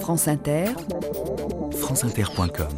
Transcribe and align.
France 0.00 0.28
Inter, 0.28 0.66
franceinter.com 1.72 2.68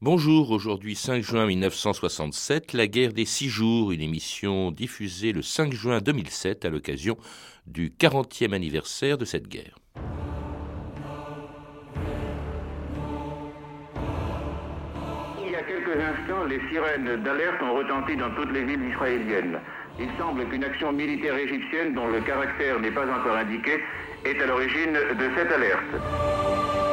Bonjour, 0.00 0.50
aujourd'hui 0.50 0.94
5 0.94 1.22
juin 1.22 1.46
1967, 1.46 2.72
La 2.72 2.86
guerre 2.86 3.12
des 3.12 3.24
six 3.24 3.48
jours, 3.48 3.90
une 3.90 4.00
émission 4.00 4.70
diffusée 4.70 5.32
le 5.32 5.42
5 5.42 5.72
juin 5.72 5.98
2007 6.00 6.64
à 6.64 6.70
l'occasion 6.70 7.16
du 7.66 7.90
40e 7.90 8.52
anniversaire 8.52 9.18
de 9.18 9.24
cette 9.24 9.48
guerre. 9.48 9.78
Il 15.44 15.50
y 15.50 15.56
a 15.56 15.62
quelques 15.62 16.00
instants, 16.00 16.44
les 16.44 16.60
sirènes 16.70 17.22
d'alerte 17.22 17.62
ont 17.62 17.74
retenti 17.74 18.16
dans 18.16 18.30
toutes 18.34 18.52
les 18.52 18.64
villes 18.64 18.88
israéliennes. 18.90 19.58
Il 19.98 20.08
semble 20.18 20.48
qu'une 20.48 20.64
action 20.64 20.92
militaire 20.92 21.36
égyptienne 21.36 21.94
dont 21.94 22.08
le 22.08 22.20
caractère 22.20 22.80
n'est 22.80 22.90
pas 22.90 23.06
encore 23.06 23.36
indiqué 23.36 23.80
est 24.24 24.40
à 24.42 24.46
l'origine 24.46 24.92
de 24.92 25.30
cette 25.36 25.52
alerte. 25.52 26.83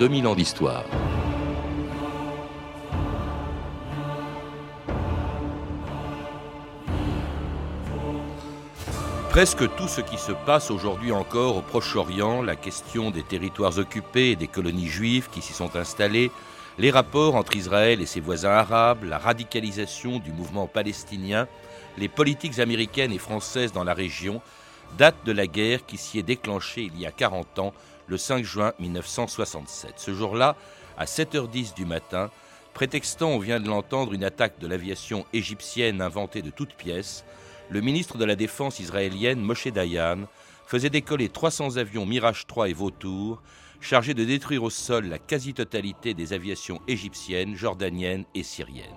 2000 0.00 0.26
ans 0.28 0.34
d'histoire. 0.34 0.84
Presque 9.28 9.68
tout 9.76 9.88
ce 9.88 10.00
qui 10.00 10.16
se 10.16 10.32
passe 10.32 10.70
aujourd'hui 10.70 11.12
encore 11.12 11.58
au 11.58 11.60
Proche-Orient, 11.60 12.40
la 12.40 12.56
question 12.56 13.10
des 13.10 13.22
territoires 13.22 13.76
occupés 13.76 14.30
et 14.30 14.36
des 14.36 14.48
colonies 14.48 14.88
juives 14.88 15.28
qui 15.30 15.42
s'y 15.42 15.52
sont 15.52 15.76
installées, 15.76 16.30
les 16.78 16.90
rapports 16.90 17.34
entre 17.34 17.54
Israël 17.54 18.00
et 18.00 18.06
ses 18.06 18.20
voisins 18.20 18.52
arabes, 18.52 19.04
la 19.04 19.18
radicalisation 19.18 20.18
du 20.18 20.32
mouvement 20.32 20.66
palestinien, 20.66 21.46
les 21.98 22.08
politiques 22.08 22.58
américaines 22.58 23.12
et 23.12 23.18
françaises 23.18 23.72
dans 23.72 23.84
la 23.84 23.92
région, 23.92 24.40
datent 24.96 25.26
de 25.26 25.32
la 25.32 25.46
guerre 25.46 25.84
qui 25.84 25.98
s'y 25.98 26.18
est 26.18 26.22
déclenchée 26.22 26.90
il 26.90 26.98
y 26.98 27.04
a 27.04 27.12
40 27.12 27.58
ans 27.58 27.74
le 28.10 28.18
5 28.18 28.44
juin 28.44 28.72
1967. 28.80 29.94
Ce 29.96 30.12
jour-là, 30.12 30.56
à 30.98 31.04
7h10 31.04 31.74
du 31.74 31.84
matin, 31.84 32.30
prétextant, 32.74 33.30
on 33.30 33.38
vient 33.38 33.60
de 33.60 33.68
l'entendre, 33.68 34.12
une 34.12 34.24
attaque 34.24 34.58
de 34.58 34.66
l'aviation 34.66 35.24
égyptienne 35.32 36.02
inventée 36.02 36.42
de 36.42 36.50
toutes 36.50 36.74
pièces, 36.74 37.24
le 37.70 37.80
ministre 37.80 38.18
de 38.18 38.24
la 38.24 38.34
Défense 38.34 38.80
israélienne, 38.80 39.40
Moshe 39.40 39.68
Dayan, 39.68 40.26
faisait 40.66 40.90
décoller 40.90 41.28
300 41.28 41.76
avions 41.76 42.04
Mirage 42.04 42.48
3 42.48 42.68
et 42.68 42.72
Vautour, 42.72 43.40
chargés 43.80 44.14
de 44.14 44.24
détruire 44.24 44.64
au 44.64 44.70
sol 44.70 45.06
la 45.06 45.18
quasi-totalité 45.18 46.12
des 46.12 46.32
aviations 46.32 46.80
égyptiennes, 46.88 47.54
jordaniennes 47.54 48.24
et 48.34 48.42
syriennes. 48.42 48.90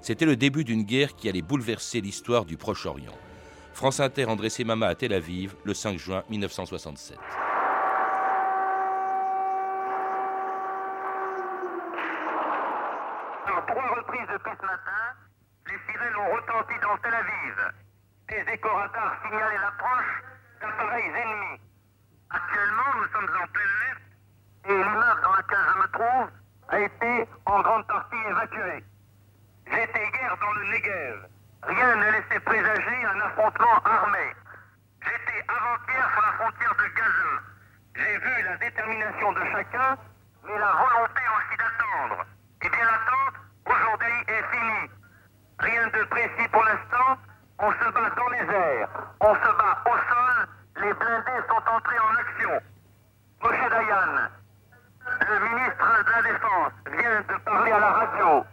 C'était 0.00 0.26
le 0.26 0.34
début 0.34 0.64
d'une 0.64 0.82
guerre 0.82 1.14
qui 1.14 1.28
allait 1.28 1.42
bouleverser 1.42 2.00
l'histoire 2.00 2.44
du 2.44 2.56
Proche-Orient. 2.56 3.16
France 3.72 4.00
Inter 4.00 4.24
André 4.24 4.50
Semama 4.50 4.88
à 4.88 4.96
Tel 4.96 5.12
Aviv, 5.12 5.54
le 5.62 5.74
5 5.74 5.96
juin 5.96 6.24
1967. 6.28 7.16
Depuis 13.68 14.50
ce 14.60 14.66
matin, 14.66 15.02
les 15.66 15.78
sirènes 15.86 16.16
ont 16.16 16.34
retenti 16.34 16.74
dans 16.80 16.96
Tel 16.98 17.14
Aviv. 17.14 17.72
Des 18.28 18.52
éco-radars 18.52 19.16
signalaient 19.22 19.58
l'approche 19.58 20.22
d'appareils 20.60 21.06
ennemis. 21.06 21.60
Actuellement, 22.30 22.90
nous 22.96 23.08
sommes 23.12 23.36
en 23.42 23.46
pleine 23.48 23.76
lutte 23.82 24.02
et 24.64 24.74
l'immeuble 24.74 25.22
dans 25.22 25.36
lequel 25.36 25.58
je 25.68 25.78
me 25.78 25.88
trouve 25.92 26.30
a 26.68 26.80
été 26.80 27.28
en 27.46 27.60
grande 27.60 27.86
partie 27.86 28.16
évacué. 28.28 28.84
J'étais 29.66 30.10
guère 30.10 30.36
dans 30.40 30.52
le 30.52 30.64
Negev. 30.70 31.26
Rien 31.62 31.96
ne 31.96 32.10
laissait 32.10 32.40
présager 32.40 33.04
un 33.04 33.20
affrontement 33.20 33.78
armé. 33.84 34.34
J'étais 35.02 35.44
avant-hier 35.48 36.10
sur 36.12 36.22
la 36.22 36.32
frontière 36.32 36.74
de 36.74 36.88
Gaza. 36.96 37.42
J'ai 37.94 38.18
vu 38.18 38.42
la 38.42 38.56
détermination 38.56 39.32
de 39.32 39.44
chacun, 39.52 39.98
mais 40.44 40.58
la 40.58 40.72
volonté 40.72 41.22
aussi 41.36 41.56
d'attendre. 41.58 42.24
Et 42.62 42.68
bien 42.68 42.84
l'attente 42.84 43.34
aujourd'hui 43.66 44.14
est 44.28 44.56
fini. 44.56 44.90
Précis 46.22 46.48
pour 46.52 46.62
l'instant. 46.62 47.18
On 47.58 47.72
se 47.72 47.90
bat 47.90 48.10
dans 48.16 48.28
les 48.28 48.54
airs, 48.54 48.88
on 49.20 49.34
se 49.34 49.40
bat 49.40 49.82
au 49.86 49.90
sol. 49.90 50.46
Les 50.76 50.92
blindés 50.94 51.42
sont 51.48 51.62
entrés 51.68 51.98
en 51.98 52.14
action. 52.14 52.60
Moshe 53.42 53.70
Dayan, 53.70 54.30
le 55.28 55.38
ministre 55.48 56.04
de 56.06 56.10
la 56.12 56.22
Défense, 56.22 56.72
vient 56.96 57.20
de 57.22 57.34
parler 57.44 57.72
à 57.72 57.78
la 57.80 57.90
radio. 57.90 58.44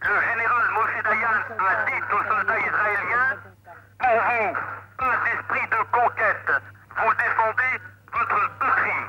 Le 0.00 0.20
général 0.20 0.70
Moshe 0.72 1.02
Dayan 1.04 1.36
a 1.58 1.84
dit 1.84 2.02
aux 2.10 2.24
soldats 2.24 2.58
israéliens 2.58 3.36
Pour 3.98 4.16
vous, 4.16 4.54
pas 4.96 5.16
d'esprit 5.24 5.66
de 5.68 5.80
conquête. 5.92 6.50
Vous 6.96 7.14
défendez 7.14 7.74
votre 8.12 8.40
patrie. 8.58 9.00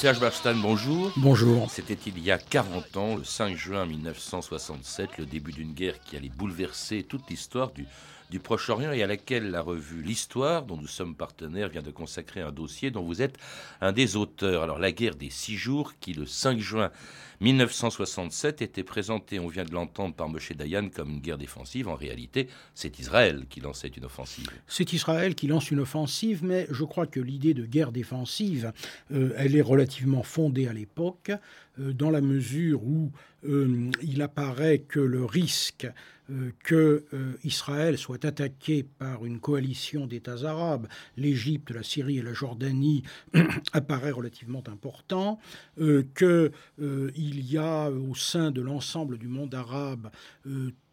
Serge 0.00 0.18
Barbstan, 0.18 0.54
bonjour. 0.54 1.12
Bonjour. 1.18 1.70
C'était 1.70 1.98
il 2.06 2.18
y 2.20 2.30
a 2.30 2.38
40 2.38 2.96
ans, 2.96 3.16
le 3.16 3.24
5 3.24 3.54
juin 3.54 3.84
1967, 3.84 5.18
le 5.18 5.26
début 5.26 5.52
d'une 5.52 5.74
guerre 5.74 6.00
qui 6.00 6.16
allait 6.16 6.30
bouleverser 6.30 7.02
toute 7.02 7.28
l'histoire 7.28 7.70
du, 7.72 7.86
du 8.30 8.40
Proche-Orient 8.40 8.92
et 8.92 9.02
à 9.02 9.06
laquelle 9.06 9.50
la 9.50 9.60
revue 9.60 10.02
L'Histoire, 10.02 10.62
dont 10.62 10.78
nous 10.78 10.86
sommes 10.86 11.14
partenaires, 11.14 11.68
vient 11.68 11.82
de 11.82 11.90
consacrer 11.90 12.40
un 12.40 12.50
dossier 12.50 12.90
dont 12.90 13.02
vous 13.02 13.20
êtes 13.20 13.36
un 13.82 13.92
des 13.92 14.16
auteurs. 14.16 14.62
Alors 14.62 14.78
la 14.78 14.90
guerre 14.90 15.16
des 15.16 15.28
six 15.28 15.58
jours 15.58 15.92
qui, 16.00 16.14
le 16.14 16.24
5 16.24 16.58
juin 16.58 16.90
1967 17.40 18.60
était 18.60 18.82
présenté, 18.82 19.38
on 19.38 19.48
vient 19.48 19.64
de 19.64 19.72
l'entendre 19.72 20.14
par 20.14 20.28
Moshe 20.28 20.52
Dayan, 20.52 20.90
comme 20.90 21.10
une 21.10 21.20
guerre 21.20 21.38
défensive. 21.38 21.88
En 21.88 21.94
réalité, 21.94 22.48
c'est 22.74 22.98
Israël 22.98 23.46
qui 23.48 23.60
lançait 23.60 23.88
une 23.88 24.04
offensive. 24.04 24.46
C'est 24.66 24.92
Israël 24.92 25.34
qui 25.34 25.46
lance 25.46 25.70
une 25.70 25.80
offensive, 25.80 26.44
mais 26.44 26.66
je 26.70 26.84
crois 26.84 27.06
que 27.06 27.20
l'idée 27.20 27.54
de 27.54 27.64
guerre 27.64 27.92
défensive, 27.92 28.72
euh, 29.12 29.32
elle 29.36 29.56
est 29.56 29.62
relativement 29.62 30.22
fondée 30.22 30.68
à 30.68 30.74
l'époque, 30.74 31.32
euh, 31.78 31.92
dans 31.94 32.10
la 32.10 32.20
mesure 32.20 32.82
où 32.84 33.10
euh, 33.48 33.90
il 34.02 34.20
apparaît 34.20 34.80
que 34.80 35.00
le 35.00 35.24
risque 35.24 35.88
que 36.62 37.06
Israël 37.42 37.98
soit 37.98 38.24
attaqué 38.24 38.84
par 38.84 39.26
une 39.26 39.40
coalition 39.40 40.06
d'États 40.06 40.44
arabes, 40.44 40.86
l'Égypte, 41.16 41.72
la 41.72 41.82
Syrie 41.82 42.18
et 42.18 42.22
la 42.22 42.34
Jordanie, 42.34 43.02
apparaît 43.72 44.12
relativement 44.12 44.62
important, 44.68 45.40
y 47.38 47.58
a 47.58 47.90
au 47.90 48.14
sein 48.14 48.50
de 48.50 48.60
l'ensemble 48.60 49.18
du 49.18 49.28
monde 49.28 49.54
arabe 49.54 50.10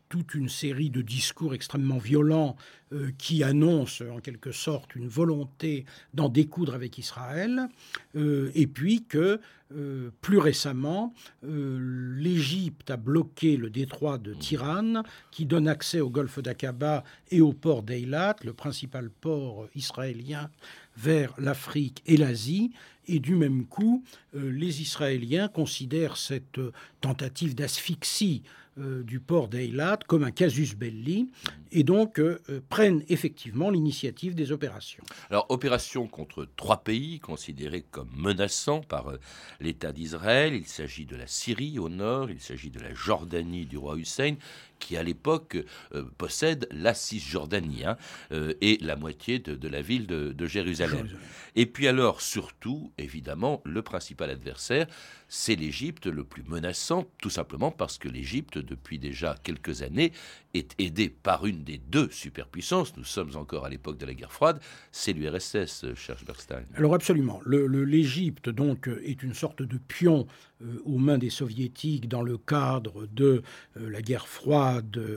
toute 0.10 0.36
une 0.36 0.50
série 0.50 0.90
de 0.90 1.02
discours 1.02 1.54
extrêmement 1.54 1.98
violents 1.98 2.56
euh, 2.94 3.12
qui 3.18 3.44
annoncent 3.44 4.06
en 4.06 4.20
quelque 4.20 4.52
sorte 4.52 4.96
une 4.96 5.08
volonté 5.08 5.86
d'en 6.14 6.30
découdre 6.30 6.74
avec 6.74 6.98
Israël, 6.98 7.68
euh, 8.16 8.52
et 8.56 8.68
puis 8.68 9.04
que 9.04 9.40
euh, 9.76 10.12
plus 10.22 10.38
récemment, 10.38 11.14
l'Égypte 11.44 12.90
a 12.90 12.96
bloqué 12.96 13.58
le 13.58 13.70
détroit 13.70 14.18
de 14.18 14.34
Tiran, 14.34 15.04
qui 15.32 15.46
donne 15.46 15.68
accès 15.68 16.00
au 16.00 16.10
golfe 16.10 16.40
d'Aqaba 16.40 17.04
et 17.32 17.42
au 17.42 17.52
port 17.52 17.84
d'Eilat, 17.84 18.38
le 18.46 18.54
principal 18.54 19.10
port 19.10 19.68
israélien 19.76 20.50
vers 20.98 21.34
l'Afrique 21.38 22.04
et 22.06 22.18
l'Asie, 22.18 22.72
et 23.08 23.20
du 23.20 23.36
même 23.36 23.66
coup, 23.66 24.04
les 24.34 24.82
Israéliens 24.82 25.48
considèrent 25.48 26.18
cette 26.18 26.60
tentative 27.00 27.56
d'asphyxie 27.56 28.44
euh, 28.80 29.02
du 29.02 29.20
port 29.20 29.48
d'Eilat 29.48 29.98
comme 30.06 30.24
un 30.24 30.30
casus 30.30 30.76
belli 30.76 31.32
et 31.72 31.84
donc 31.84 32.20
euh, 32.20 32.40
euh, 32.50 32.60
prennent 32.70 33.04
effectivement 33.10 33.72
l'initiative 33.72 34.36
des 34.36 34.52
opérations. 34.52 35.04
Alors, 35.32 35.48
opération 35.50 36.06
contre 36.06 36.48
trois 36.56 36.84
pays 36.84 37.20
considérés 37.20 37.84
comme 37.90 38.10
menaçants 38.16 38.82
par 38.82 39.14
l'État 39.60 39.92
d'Israël. 39.92 40.54
Il 40.54 40.68
s'agit 40.68 41.06
de 41.08 41.16
la 41.16 41.26
Syrie 41.26 41.80
au 41.80 41.90
nord, 41.90 42.30
il 42.30 42.40
s'agit 42.40 42.70
de 42.70 42.80
la 42.80 42.94
Jordanie 42.94 43.66
du 43.66 43.80
roi 43.80 43.98
Hussein, 43.98 44.36
qui 44.80 44.98
à 44.98 45.04
l'époque 45.04 45.58
possède 46.18 46.68
la 46.72 46.94
Cisjordanie 46.94 47.86
hein, 47.86 47.98
et 48.62 48.78
la 48.82 48.96
moitié 48.96 49.40
de, 49.40 49.68
la 49.68 49.82
ville 49.82 50.08
de, 50.08 50.48
Jérusalem. 50.48 51.08
Et 51.56 51.66
puis 51.66 51.88
alors, 51.88 52.22
surtout, 52.22 52.92
évidemment, 52.98 53.62
le 53.66 53.82
principal 53.82 54.30
adversaire, 54.30 54.88
c'est 55.28 55.56
l'Égypte 55.56 56.08
le 56.08 56.24
plus 56.24 56.44
menaçant, 56.44 57.06
tout 57.22 57.30
simplement 57.30 57.72
parce 57.72 57.98
que 57.98 58.08
l'Égypte, 58.08 58.58
depuis 58.58 59.00
déjà 59.00 59.36
quelques 59.44 59.82
années, 59.82 60.14
est 60.54 60.74
aidée 60.80 61.10
par 61.10 61.46
une 61.46 61.64
des 61.64 61.78
deux 61.78 62.10
superpuissances. 62.12 62.96
Nous 62.96 63.04
sommes 63.04 63.36
encore 63.36 63.66
à 63.66 63.70
l'époque 63.70 63.98
de 63.98 64.06
la 64.06 64.14
guerre 64.14 64.32
froide, 64.32 64.60
c'est 64.92 65.14
l'URSS, 65.14 65.94
cher 65.96 66.18
Berstein. 66.26 66.64
Alors 66.76 66.94
absolument. 66.94 67.42
L'Égypte, 67.46 68.50
donc, 68.50 68.90
est 69.04 69.24
une 69.24 69.34
sorte 69.34 69.62
de 69.62 69.78
pion 69.78 70.28
euh, 70.64 70.82
aux 70.86 70.98
mains 70.98 71.18
des 71.18 71.30
soviétiques 71.30 72.08
dans 72.08 72.24
le 72.24 72.38
cadre 72.38 73.08
de 73.08 73.44
euh, 73.78 73.90
la 73.90 74.02
guerre 74.02 74.28
froide 74.28 74.67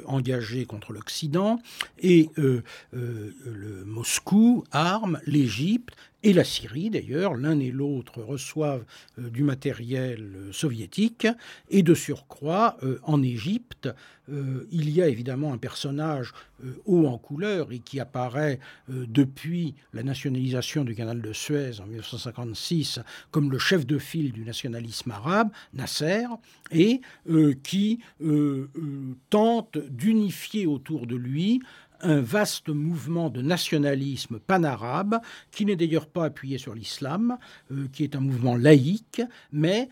engagée 0.07 0.67
contre 0.67 0.93
l'Occident. 0.93 1.59
Et 1.99 2.31
euh, 2.39 2.63
le 2.93 3.85
Moscou 3.85 4.65
arme 4.73 5.21
l'Égypte 5.27 5.95
et 6.23 6.33
la 6.33 6.45
Syrie 6.45 6.91
d'ailleurs, 6.91 7.35
l'un 7.35 7.59
et 7.59 7.71
l'autre 7.71 8.23
reçoivent 8.23 8.85
du 9.19 9.43
matériel 9.43 10.49
soviétique, 10.53 11.27
et 11.69 11.83
de 11.83 11.95
surcroît, 11.95 12.77
en 13.03 13.23
Égypte, 13.23 13.89
il 14.29 14.91
y 14.91 15.03
a 15.03 15.09
évidemment 15.09 15.53
un 15.53 15.59
personnage 15.59 16.33
haut 16.85 17.07
en 17.07 17.19
couleur 17.19 17.73
et 17.73 17.81
qui 17.81 18.01
apparaît 18.01 18.61
depuis 18.89 19.75
la 19.93 20.03
nationalisation 20.03 20.85
du 20.85 20.95
canal 20.95 21.21
de 21.21 21.33
Suez 21.33 21.81
en 21.81 21.87
1956 21.87 23.01
comme 23.31 23.51
le 23.51 23.59
chef 23.59 23.87
de 23.87 23.99
file 23.99 24.33
du 24.33 24.45
nationalisme 24.45 25.11
arabe 25.11 25.51
Nasser, 25.75 26.27
et 26.71 27.01
euh, 27.29 27.55
qui 27.63 28.01
euh, 28.23 28.71
euh, 28.77 29.17
tente 29.31 29.79
d'unifier 29.79 30.67
autour 30.67 31.07
de 31.07 31.17
lui 31.17 31.61
un 32.03 32.21
vaste 32.21 32.69
mouvement 32.69 33.31
de 33.31 33.43
nationalisme 33.43 34.39
panarabe, 34.39 35.21
qui 35.51 35.65
n'est 35.65 35.77
d'ailleurs 35.77 36.07
pas 36.07 36.25
appuyé 36.25 36.59
sur 36.59 36.75
l'islam, 36.75 37.39
qui 37.93 38.05
est 38.05 38.17
un 38.17 38.21
mouvement 38.21 38.57
laïque, 38.57 39.23
mais 39.53 39.89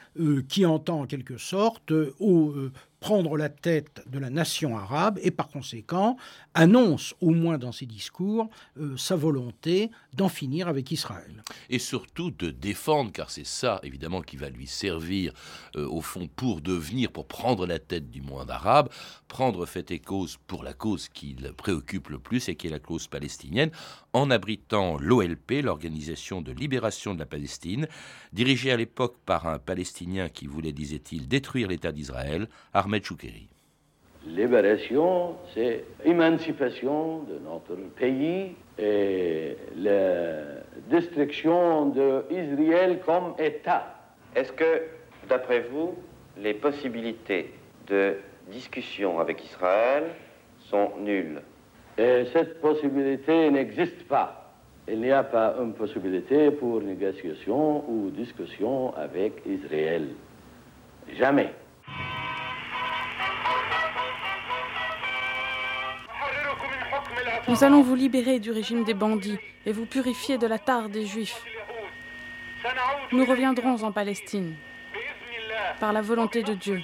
qui 0.49 0.67
entend 0.67 1.03
en 1.03 1.07
quelque 1.07 1.39
sorte 1.39 1.93
au, 2.19 2.55
prendre 3.01 3.37
la 3.37 3.49
tête 3.49 4.03
de 4.07 4.19
la 4.19 4.31
nation 4.31 4.77
arabe 4.77 5.19
et 5.23 5.31
par 5.31 5.49
conséquent 5.49 6.17
annonce, 6.55 7.15
au 7.21 7.31
moins 7.31 7.59
dans 7.59 7.73
ses 7.73 7.87
discours, 7.87 8.51
euh, 8.79 8.97
sa 8.97 9.15
volonté 9.15 9.91
d'en 10.15 10.29
finir 10.29 10.69
avec 10.69 10.91
Israël. 10.91 11.43
Et 11.71 11.79
surtout 11.79 12.31
de 12.31 12.51
défendre, 12.51 13.13
car 13.13 13.31
c'est 13.31 13.47
ça 13.47 13.81
évidemment 13.83 14.23
qui 14.23 14.37
va 14.37 14.49
lui 14.49 14.67
servir 14.67 15.33
euh, 15.77 15.87
au 15.87 16.01
fond 16.01 16.29
pour 16.35 16.61
devenir, 16.61 17.13
pour 17.13 17.27
prendre 17.27 17.67
la 17.67 17.79
tête 17.79 18.11
du 18.11 18.23
monde 18.23 18.51
arabe, 18.51 18.89
prendre 19.29 19.67
fait 19.67 19.91
et 19.91 20.01
cause 20.01 20.39
pour 20.47 20.65
la 20.65 20.73
cause 20.73 21.09
qui 21.09 21.35
le 21.35 21.53
préoccupe 21.53 22.09
le 22.09 22.19
plus 22.19 22.49
et 22.49 22.57
qui 22.57 22.67
est 22.67 22.71
la 22.71 22.79
cause 22.81 23.07
palestinienne, 23.07 23.71
en 24.13 24.31
abritant 24.31 24.99
l'OLP, 24.99 25.63
l'Organisation 25.63 26.43
de 26.43 26.53
libération 26.53 27.15
de 27.15 27.19
la 27.19 27.27
Palestine, 27.27 27.87
dirigée 28.33 28.73
à 28.73 28.77
l'époque 28.77 29.17
par 29.25 29.47
un 29.47 29.59
Palestinien 29.59 30.29
qui 30.29 30.47
voulait, 30.47 30.73
disait-il, 30.73 31.29
détruire 31.29 31.69
l'État 31.69 31.93
d'Israël, 31.93 32.49
Ahmed 32.89 33.05
Choukeri. 33.05 33.47
Libération, 34.27 35.37
c'est 35.53 35.85
émancipation 36.07 37.19
de 37.25 37.39
notre 37.39 37.77
pays 37.97 38.57
et 38.79 39.57
la 39.77 40.63
destruction 40.89 41.91
d'Israël 41.91 43.01
comme 43.05 43.35
État. 43.39 43.95
Est-ce 44.35 44.53
que, 44.53 44.85
d'après 45.29 45.67
vous, 45.71 45.97
les 46.39 46.55
possibilités 46.55 47.53
de 47.89 48.17
discussion 48.51 49.21
avec 49.21 49.45
Israël 49.45 50.05
sont 50.61 50.91
nulles? 50.99 51.43
Et 51.99 52.25
cette 52.33 52.59
possibilité 52.63 53.51
n'existe 53.51 54.09
pas. 54.09 54.51
Il 54.89 55.01
n'y 55.01 55.13
a 55.13 55.25
pas 55.25 55.57
une 55.61 55.75
possibilité 55.75 56.51
pour 56.53 56.81
négociation 56.81 57.85
ou 57.87 58.09
discussion 58.09 58.95
avec 58.97 59.43
Israël. 59.47 60.09
Jamais. 61.19 61.53
Nous 67.49 67.65
allons 67.65 67.81
vous 67.81 67.95
libérer 67.95 68.41
du 68.41 68.51
régime 68.51 68.85
des 68.85 68.93
bandits 68.93 69.39
et 69.65 69.73
vous 69.73 69.87
purifier 69.87 70.37
de 70.37 70.47
la 70.47 70.59
tare 70.59 70.91
des 70.91 71.07
Juifs. 71.07 71.43
Nous 73.11 73.25
reviendrons 73.25 73.83
en 73.83 73.91
Palestine 73.91 74.55
par 75.81 75.95
la 75.95 76.03
volonté 76.03 76.43
de 76.43 76.53
Dieu. 76.53 76.83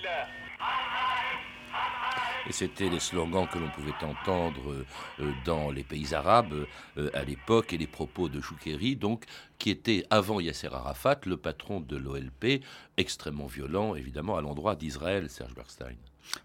Et 2.49 2.53
c'était 2.53 2.89
les 2.89 3.01
slogans 3.01 3.47
que 3.47 3.59
l'on 3.59 3.69
pouvait 3.69 3.93
entendre 4.03 4.85
euh, 5.21 5.33
dans 5.45 5.71
les 5.71 5.83
pays 5.83 6.15
arabes 6.15 6.67
euh, 6.99 7.11
à 7.15 7.25
l'époque 7.25 7.73
et 7.73 7.79
les 7.79 7.87
propos 7.87 8.29
de 8.29 8.41
Choukeri, 8.41 8.97
donc, 8.97 9.25
qui 9.59 9.71
était 9.71 10.05
avant 10.11 10.41
Yasser 10.41 10.69
Arafat 10.73 11.21
le 11.25 11.39
patron 11.39 11.81
de 11.81 11.97
l'OLP, 11.97 12.63
extrêmement 12.99 13.47
violent 13.47 13.95
évidemment 13.95 14.37
à 14.37 14.43
l'endroit 14.43 14.77
d'Israël, 14.77 15.31
Serge 15.31 15.55
Berstein. 15.55 15.97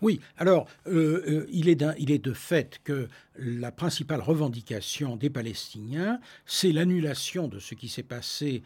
Oui, 0.02 0.20
alors 0.38 0.68
euh, 0.88 1.46
il, 1.52 1.70
est 1.70 1.84
il, 1.98 2.12
est 2.12 2.24
de 2.24 2.34
fait 2.34 2.80
que 2.84 3.08
la 3.38 3.72
principale 3.72 4.22
revendication 4.22 5.16
des 5.16 5.30
Palestiniens, 5.30 6.20
c'est 6.46 6.72
l'annulation 6.72 7.48
de 7.48 7.60
ce 7.60 7.76
qui 7.76 7.88
s'est 7.88 8.04
passé 8.04 8.64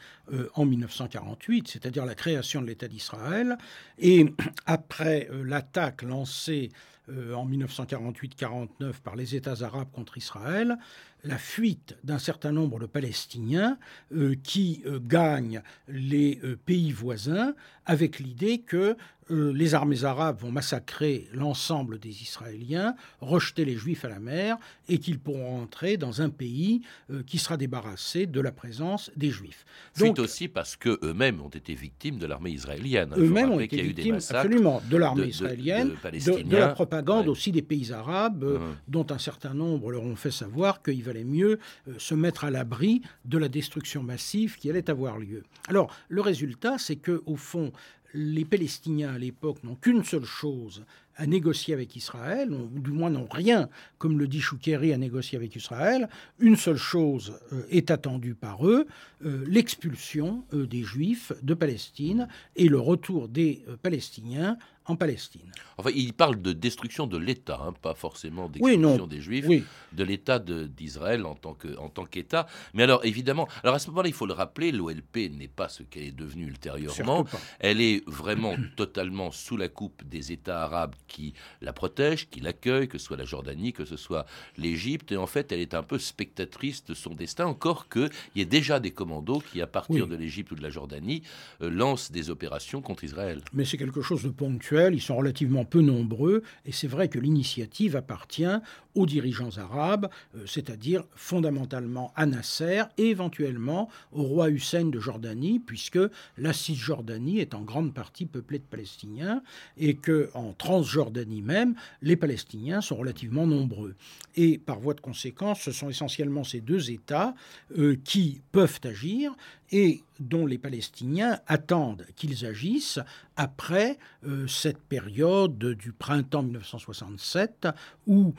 en 0.56 0.66
1948, 0.66 1.68
c'est-à-dire 1.68 2.06
la 2.06 2.16
création 2.16 2.62
de 2.62 2.68
l'État 2.68 2.88
d'Israël. 2.88 3.58
Et 4.00 4.26
après 4.66 5.30
l'attaque 5.44 6.02
lancée 6.02 6.72
euh, 7.10 7.34
en 7.34 7.46
1948-49 7.50 8.94
par 9.04 9.18
les 9.18 9.36
États 9.36 9.62
arabes 9.62 9.92
contre 9.92 10.18
Israël, 10.18 10.78
la 11.24 11.38
fuite 11.38 11.96
d'un 12.04 12.20
certain 12.20 12.52
nombre 12.52 12.80
de 12.80 12.86
Palestiniens 12.86 13.78
euh, 14.14 14.36
qui 14.44 14.84
euh, 14.86 15.00
gagnent 15.00 15.62
les 15.88 16.40
euh, 16.44 16.58
pays 16.66 16.92
voisins 16.92 17.54
avec 17.86 18.20
l'idée 18.20 18.60
que 18.60 18.96
les 19.30 19.74
armées 19.74 20.04
arabes 20.04 20.42
vont 20.42 20.52
massacrer 20.52 21.30
l'ensemble 21.34 21.98
des 21.98 22.22
Israéliens, 22.22 22.94
rejeter 23.22 23.64
les 23.64 23.76
Juifs 23.76 24.04
à 24.04 24.10
la 24.10 24.20
mer 24.20 24.58
et 24.90 24.98
qu'ils 25.00 25.18
pourront 25.18 25.62
entrer 25.62 25.96
dans 25.96 26.22
un 26.22 26.30
pays 26.30 26.82
qui 27.26 27.38
sera 27.38 27.56
débarrassé 27.56 28.26
de 28.26 28.42
la 28.42 28.52
présence 28.52 29.12
des 29.16 29.32
Juifs. 29.32 29.66
Fuite 29.94 30.20
aussi 30.20 30.50
parce 30.50 30.76
que 30.76 31.00
eux-mêmes 31.04 31.42
ont 31.42 31.50
été 31.50 31.74
victimes 31.74 32.20
de 32.20 32.26
l'armée 32.26 32.52
israélienne. 32.52 33.14
Eux-mêmes 33.18 33.52
ont 33.52 33.62
été 33.62 33.82
victimes 33.82 34.16
absolument 34.16 34.82
de 34.90 34.98
l'armée 34.98 35.28
israélienne, 35.28 35.94
de, 36.04 36.58
la 36.58 36.70
propagande 36.70 37.30
aussi 37.30 37.54
des 37.54 37.62
pays 37.62 37.94
arabes, 37.94 38.44
hum. 38.44 38.76
dont 38.90 39.08
un 39.10 39.20
certain 39.20 39.54
nombre 39.54 39.92
leur 39.92 40.04
ont 40.04 40.18
fait 40.18 40.32
savoir 40.32 40.82
qu'ils 40.84 41.04
mieux 41.22 41.60
euh, 41.88 41.94
se 41.98 42.16
mettre 42.16 42.44
à 42.46 42.52
l'abri 42.52 43.02
de 43.26 43.38
la 43.38 43.50
destruction 43.50 44.02
massive 44.04 44.58
qui 44.58 44.70
allait 44.70 44.90
avoir 44.90 45.20
lieu. 45.20 45.44
Alors, 45.68 45.96
le 46.10 46.22
résultat, 46.22 46.78
c'est 46.78 46.96
que 46.96 47.22
au 47.26 47.36
fond, 47.36 47.72
les 48.16 48.46
Palestiniens 48.46 49.14
à 49.14 49.18
l'époque 49.18 49.64
n'ont 49.64 49.76
qu'une 49.76 50.04
seule 50.04 50.26
chose 50.26 50.86
à 51.16 51.28
négocier 51.28 51.74
avec 51.74 51.96
Israël, 51.96 52.52
ou 52.52 52.80
du 52.80 52.92
moins 52.92 53.10
n'ont 53.10 53.28
rien, 53.30 53.70
comme 54.00 54.18
le 54.18 54.28
dit 54.28 54.42
Choukeri, 54.42 54.94
à 54.94 54.98
négocier 54.98 55.38
avec 55.38 55.56
Israël. 55.56 56.10
Une 56.40 56.56
seule 56.56 56.78
chose 56.78 57.40
euh, 57.52 57.64
est 57.70 57.92
attendue 57.92 58.34
par 58.34 58.68
eux, 58.68 58.88
euh, 59.26 59.44
l'expulsion 59.48 60.44
des 60.52 60.84
Juifs 60.84 61.32
de 61.44 61.54
Palestine 61.54 62.28
et 62.56 62.68
le 62.68 62.80
retour 62.80 63.28
des 63.28 63.64
Palestiniens 63.84 64.58
en 64.86 64.96
Palestine. 64.96 65.52
Enfin, 65.78 65.92
il 65.96 66.14
parle 66.14 66.42
de 66.42 66.52
destruction 66.52 67.08
de 67.08 67.18
l'État, 67.18 67.60
hein, 67.64 67.74
pas 67.82 67.94
forcément 67.94 68.50
d'expulsion 68.50 69.08
des 69.08 69.22
Juifs, 69.22 69.48
de 69.94 70.04
l'État 70.04 70.40
d'Israël 70.40 71.26
en 71.26 71.36
tant 71.36 72.06
qu'État. 72.06 72.48
Mais 72.74 72.84
alors, 72.84 73.04
évidemment, 73.06 73.48
alors 73.64 73.76
à 73.76 73.80
ce 73.80 73.88
moment-là, 73.90 74.10
il 74.10 74.14
faut 74.14 74.26
le 74.26 74.34
rappeler, 74.34 74.72
l'OLP 74.72 75.30
n'est 75.32 75.48
pas 75.48 75.70
ce 75.70 75.84
qu'elle 75.84 76.04
est 76.04 76.12
devenue 76.12 76.48
ultérieurement. 76.48 77.26
Elle 77.60 77.82
est 77.82 78.04
vraiment 78.08 78.56
totalement 78.76 79.32
sous 79.32 79.58
la 79.58 79.70
coupe 79.70 80.04
des 80.04 80.32
États 80.32 80.64
arabes 80.64 80.96
qui 81.08 81.34
la 81.62 81.74
protègent, 81.74 82.30
qui 82.30 82.42
l'accueillent, 82.42 82.88
que 82.88 82.98
ce 82.98 83.06
soit 83.06 83.18
la 83.18 83.26
Jordanie, 83.26 83.74
que 83.74 83.86
ce 83.86 83.98
soit 83.98 84.26
l'Égypte. 84.58 85.12
Et 85.12 85.18
en 85.18 85.28
fait, 85.28 85.52
elle 85.52 85.60
est 85.60 85.74
un 85.74 85.84
peu 85.84 85.98
spectatrice 85.98 86.84
de 86.84 86.94
son 86.94 87.14
destin, 87.14 87.46
encore 87.46 87.88
qu'il 87.88 88.10
y 88.36 88.42
ait 88.42 88.46
déjà 88.46 88.80
des 88.80 88.92
commandos 88.92 89.42
qui, 89.52 89.62
à 89.62 89.68
partir 89.68 90.08
de 90.08 90.16
l'Égypte 90.16 90.52
ou 90.52 90.56
de 90.56 90.62
la 90.62 90.70
Jordanie, 90.70 91.24
euh, 91.62 91.70
lancent 91.70 92.12
des 92.12 92.30
opérations 92.30 92.82
contre 92.82 93.04
Israël. 93.04 93.42
Mais 93.54 93.66
c'est 93.66 93.78
quelque 93.78 94.02
chose 94.02 94.24
de 94.24 94.30
ponctuel 94.30 94.73
ils 94.94 95.02
sont 95.02 95.16
relativement 95.16 95.66
peu 95.66 95.82
nombreux, 95.82 96.44
et 96.66 96.72
c'est 96.72 96.88
vrai 96.88 97.08
que 97.08 97.20
l'initiative 97.20 97.96
appartient 97.96 98.60
aux 98.96 99.06
dirigeants 99.06 99.58
arabes, 99.58 100.10
euh, 100.36 100.46
c'est-à-dire 100.46 101.04
fondamentalement 101.16 102.12
à 102.16 102.26
Nasser 102.26 102.84
et 102.98 103.10
éventuellement 103.10 103.90
au 104.12 104.24
roi 104.24 104.50
Hussein 104.50 104.86
de 104.86 105.00
Jordanie, 105.00 105.60
puisque 105.60 106.00
la 106.38 106.54
Cisjordanie 106.54 107.40
est 107.40 107.54
en 107.54 107.62
grande 107.62 107.94
partie 107.94 108.26
peuplée 108.26 108.60
de 108.60 108.64
Palestiniens, 108.64 109.42
et 109.78 109.96
que 109.96 110.30
en 110.34 110.54
Transjordanie 110.54 111.42
même, 111.42 111.76
les 112.02 112.16
Palestiniens 112.16 112.82
sont 112.82 112.96
relativement 112.96 113.48
nombreux. 113.48 113.96
Et 114.36 114.58
par 114.58 114.80
voie 114.80 114.94
de 114.94 115.02
conséquence, 115.02 115.62
ce 115.62 115.72
sont 115.72 115.90
essentiellement 115.90 116.44
ces 116.44 116.62
deux 116.62 116.92
États 116.92 117.36
euh, 117.78 117.98
qui 118.04 118.42
peuvent 118.52 118.80
agir, 118.84 119.36
et 119.72 120.04
dont 120.20 120.46
les 120.46 120.60
Palestiniens 120.60 121.40
attendent 121.48 122.06
qu'ils 122.16 122.46
agissent 122.46 123.00
après 123.36 123.98
euh, 124.26 124.48
cette 124.48 124.82
période 124.82 125.58
du 125.58 125.92
printemps 125.92 126.44
1967 126.44 127.68
où 128.06 128.36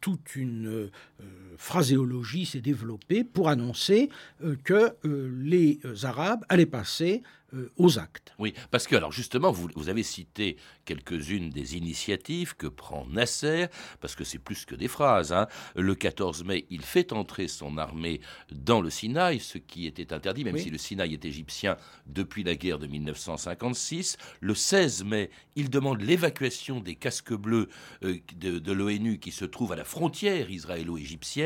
toute 0.00 0.36
une 0.36 0.90
phraséologie 1.56 2.46
s'est 2.46 2.60
développée 2.60 3.24
pour 3.24 3.48
annoncer 3.48 4.08
que 4.64 4.96
les 5.42 5.80
Arabes 6.02 6.44
allaient 6.48 6.66
passer 6.66 7.22
aux 7.76 7.98
actes. 7.98 8.32
Oui, 8.38 8.54
parce 8.70 8.86
que 8.86 8.96
alors 8.96 9.12
justement, 9.12 9.50
vous, 9.50 9.68
vous 9.76 9.88
avez 9.88 10.02
cité 10.02 10.56
quelques-unes 10.84 11.50
des 11.50 11.76
initiatives 11.76 12.56
que 12.56 12.66
prend 12.66 13.06
Nasser, 13.06 13.66
parce 14.00 14.14
que 14.14 14.24
c'est 14.24 14.38
plus 14.38 14.64
que 14.64 14.74
des 14.74 14.88
phrases. 14.88 15.32
Hein. 15.32 15.46
Le 15.76 15.94
14 15.94 16.44
mai, 16.44 16.66
il 16.70 16.82
fait 16.82 17.12
entrer 17.12 17.48
son 17.48 17.76
armée 17.78 18.20
dans 18.50 18.80
le 18.80 18.90
Sinaï, 18.90 19.40
ce 19.40 19.58
qui 19.58 19.86
était 19.86 20.12
interdit, 20.12 20.44
même 20.44 20.58
si 20.58 20.70
le 20.70 20.78
Sinaï 20.78 21.14
est 21.14 21.24
égyptien 21.24 21.76
depuis 22.06 22.42
la 22.42 22.54
guerre 22.54 22.78
de 22.78 22.86
1956. 22.86 24.16
Le 24.40 24.54
16 24.54 25.04
mai, 25.04 25.30
il 25.56 25.70
demande 25.70 26.00
l'évacuation 26.00 26.80
des 26.80 26.94
casques 26.94 27.34
bleus 27.34 27.68
euh, 28.04 28.18
de, 28.36 28.58
de 28.58 28.72
l'ONU 28.72 29.18
qui 29.18 29.30
se 29.30 29.44
trouvent 29.44 29.72
à 29.72 29.76
la 29.76 29.84
frontière 29.84 30.50
israélo-égyptienne. 30.50 31.41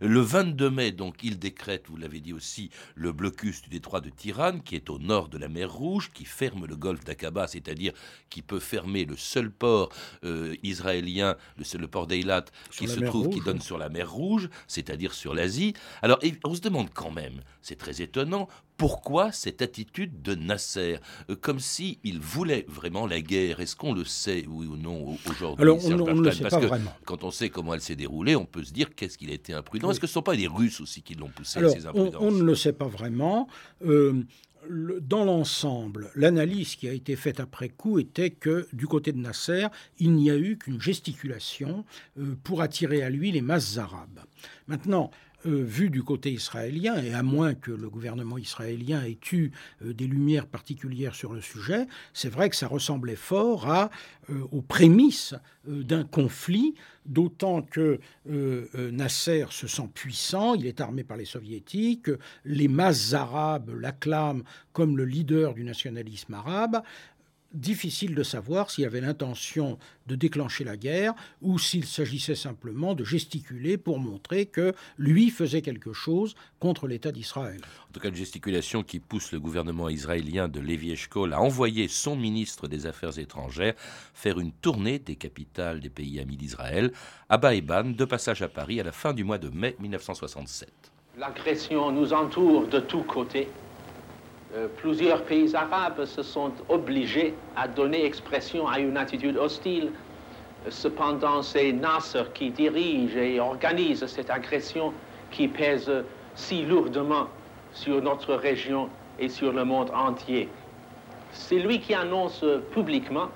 Le 0.00 0.20
22 0.20 0.70
mai, 0.70 0.92
donc, 0.92 1.22
il 1.22 1.38
décrète, 1.38 1.86
vous 1.88 1.96
l'avez 1.96 2.20
dit 2.20 2.32
aussi, 2.32 2.70
le 2.94 3.12
blocus 3.12 3.62
du 3.62 3.70
détroit 3.70 4.00
de 4.00 4.10
Tirane, 4.10 4.62
qui 4.62 4.76
est 4.76 4.90
au 4.90 4.98
nord 4.98 5.28
de 5.28 5.38
la 5.38 5.48
mer 5.48 5.72
Rouge, 5.72 6.10
qui 6.12 6.24
ferme 6.24 6.66
le 6.66 6.76
golfe 6.76 7.04
d'Aqaba, 7.04 7.46
c'est-à-dire 7.46 7.92
qui 8.30 8.42
peut 8.42 8.60
fermer 8.60 9.04
le 9.04 9.16
seul 9.16 9.50
port 9.50 9.90
euh, 10.24 10.54
israélien, 10.62 11.36
le, 11.56 11.64
seul 11.64 11.86
port 11.88 12.06
d'Eilat, 12.06 12.44
qui 12.70 12.88
se 12.88 13.00
trouve, 13.00 13.30
qui 13.30 13.40
donne 13.40 13.60
sur 13.60 13.78
la 13.78 13.88
mer 13.88 14.10
Rouge, 14.10 14.48
c'est-à-dire 14.66 15.14
sur 15.14 15.34
l'Asie. 15.34 15.74
Alors, 16.02 16.18
on 16.44 16.54
se 16.54 16.60
demande 16.60 16.90
quand 16.92 17.10
même, 17.10 17.40
c'est 17.60 17.76
très 17.76 18.02
étonnant, 18.02 18.48
pourquoi 18.82 19.30
cette 19.30 19.62
attitude 19.62 20.22
de 20.22 20.34
Nasser? 20.34 20.98
Euh, 21.30 21.36
Comme 21.40 21.60
s'il 21.60 21.98
il 22.02 22.18
voulait 22.18 22.66
vraiment 22.68 23.06
la 23.06 23.20
guerre. 23.20 23.60
Est-ce 23.60 23.76
qu'on 23.76 23.92
le 23.92 24.04
sait, 24.04 24.44
oui 24.48 24.66
ou 24.66 24.76
non, 24.76 25.16
aujourd'hui? 25.30 25.62
Alors, 25.62 25.78
on, 25.84 25.90
ne 25.90 26.20
le 26.20 26.32
sait 26.32 26.42
Parce 26.42 26.54
pas 26.54 26.60
que 26.60 26.66
vraiment. 26.66 26.92
Quand 27.04 27.22
on 27.22 27.30
sait 27.30 27.48
comment 27.48 27.74
elle 27.74 27.80
s'est 27.80 27.94
déroulée, 27.94 28.34
on 28.34 28.44
peut 28.44 28.64
se 28.64 28.72
dire 28.72 28.92
qu'est-ce 28.96 29.18
qu'il 29.18 29.30
a 29.30 29.34
été 29.34 29.52
imprudent. 29.52 29.92
Est-ce 29.92 30.00
que 30.00 30.08
ce 30.08 30.10
ne 30.10 30.14
sont 30.14 30.22
pas 30.22 30.34
les 30.34 30.48
Russes 30.48 30.80
aussi 30.80 31.00
qui 31.02 31.14
l'ont 31.14 31.28
poussé 31.28 31.60
à 31.60 31.68
ces 31.68 31.86
imprudences 31.86 32.16
on, 32.18 32.32
ne 32.32 32.42
le 32.42 32.56
sait 32.56 32.72
pas 32.72 32.88
vraiment. 32.88 33.46
Euh, 33.86 34.24
dans 34.68 35.24
l'ensemble, 35.24 36.10
l'analyse 36.16 36.74
qui 36.74 36.88
a 36.88 36.92
été 36.92 37.14
faite 37.14 37.38
après 37.38 37.68
coup 37.68 38.00
était 38.00 38.30
que 38.30 38.66
du 38.72 38.88
côté 38.88 39.12
de 39.12 39.18
Nasser, 39.18 39.68
il 40.00 40.12
n'y 40.12 40.28
a 40.28 40.36
eu 40.36 40.58
qu'une 40.58 40.80
gesticulation 40.80 41.84
euh, 42.18 42.34
pour 42.42 42.62
attirer 42.62 43.04
à 43.04 43.10
lui 43.10 43.30
les 43.30 43.42
masses 43.42 43.78
arabes. 43.78 44.20
Maintenant, 44.66 45.12
euh, 45.46 45.62
vu 45.64 45.90
du 45.90 46.04
côté 46.04 46.30
israélien, 46.30 47.02
et 47.02 47.12
à 47.14 47.24
moins 47.24 47.54
que 47.54 47.72
le 47.72 47.90
gouvernement 47.90 48.38
israélien 48.38 49.02
ait 49.02 49.18
eu 49.32 49.50
euh, 49.84 49.92
des 49.92 50.06
lumières 50.06 50.46
particulières 50.46 51.16
sur 51.16 51.32
le 51.32 51.40
sujet, 51.40 51.86
c'est 52.12 52.28
vrai 52.28 52.48
que 52.48 52.54
ça 52.54 52.68
ressemblait 52.68 53.16
fort 53.16 53.68
euh, 53.70 53.86
aux 54.52 54.62
prémices 54.62 55.34
d'un 55.66 56.04
conflit, 56.04 56.74
d'autant 57.06 57.62
que 57.62 58.00
Nasser 58.24 59.46
se 59.50 59.68
sent 59.68 59.88
puissant, 59.94 60.54
il 60.54 60.66
est 60.66 60.80
armé 60.80 61.04
par 61.04 61.16
les 61.16 61.24
soviétiques, 61.24 62.10
les 62.44 62.66
masses 62.66 63.12
arabes 63.12 63.70
l'acclament 63.78 64.42
comme 64.72 64.96
le 64.96 65.04
leader 65.04 65.54
du 65.54 65.62
nationalisme 65.62 66.34
arabe, 66.34 66.82
difficile 67.54 68.14
de 68.14 68.22
savoir 68.22 68.70
s'il 68.70 68.84
avait 68.84 69.00
l'intention 69.00 69.78
de 70.06 70.14
déclencher 70.14 70.64
la 70.64 70.76
guerre 70.76 71.14
ou 71.40 71.58
s'il 71.58 71.84
s'agissait 71.84 72.34
simplement 72.34 72.94
de 72.94 73.04
gesticuler 73.04 73.76
pour 73.76 73.98
montrer 73.98 74.46
que 74.46 74.74
lui 74.98 75.30
faisait 75.30 75.62
quelque 75.62 75.92
chose 75.92 76.34
contre 76.58 76.88
l'État 76.88 77.12
d'Israël. 77.12 77.60
En 77.88 77.92
tout 77.92 78.00
cas, 78.00 78.08
une 78.08 78.14
gesticulation 78.14 78.82
qui 78.82 79.00
pousse 79.00 79.32
le 79.32 79.40
gouvernement 79.40 79.88
israélien 79.88 80.48
de 80.48 80.60
Lévi 80.60 80.92
Eshkol 80.92 81.32
à 81.34 81.40
envoyer 81.40 81.88
son 81.88 82.16
ministre 82.16 82.68
des 82.68 82.86
Affaires 82.86 83.18
étrangères 83.18 83.74
faire 84.14 84.38
une 84.38 84.52
tournée 84.52 84.98
des 84.98 85.16
capitales 85.16 85.80
des 85.80 85.90
pays 85.90 86.20
amis 86.20 86.36
d'Israël, 86.36 86.92
à 87.28 87.38
Baïban, 87.38 87.84
de 87.84 88.04
passage 88.04 88.42
à 88.42 88.48
Paris 88.48 88.80
à 88.80 88.84
la 88.84 88.92
fin 88.92 89.12
du 89.12 89.24
mois 89.24 89.38
de 89.38 89.48
mai 89.48 89.76
1967. 89.80 90.70
L'agression 91.18 91.92
nous 91.92 92.12
entoure 92.12 92.68
de 92.68 92.80
tous 92.80 93.02
côtés. 93.02 93.48
Euh, 94.54 94.68
plusieurs 94.76 95.22
pays 95.22 95.56
arabes 95.56 96.04
se 96.04 96.22
sont 96.22 96.52
obligés 96.68 97.34
à 97.56 97.66
donner 97.66 98.04
expression 98.04 98.68
à 98.68 98.80
une 98.80 98.98
attitude 98.98 99.38
hostile. 99.38 99.90
Cependant, 100.68 101.40
c'est 101.40 101.72
Nasser 101.72 102.24
qui 102.34 102.50
dirige 102.50 103.16
et 103.16 103.40
organise 103.40 104.04
cette 104.04 104.28
agression 104.28 104.92
qui 105.30 105.48
pèse 105.48 105.90
si 106.34 106.64
lourdement 106.64 107.28
sur 107.72 108.02
notre 108.02 108.34
région 108.34 108.90
et 109.18 109.30
sur 109.30 109.52
le 109.52 109.64
monde 109.64 109.90
entier. 109.94 110.50
C'est 111.32 111.58
lui 111.58 111.80
qui 111.80 111.94
annonce 111.94 112.44
publiquement 112.72 113.28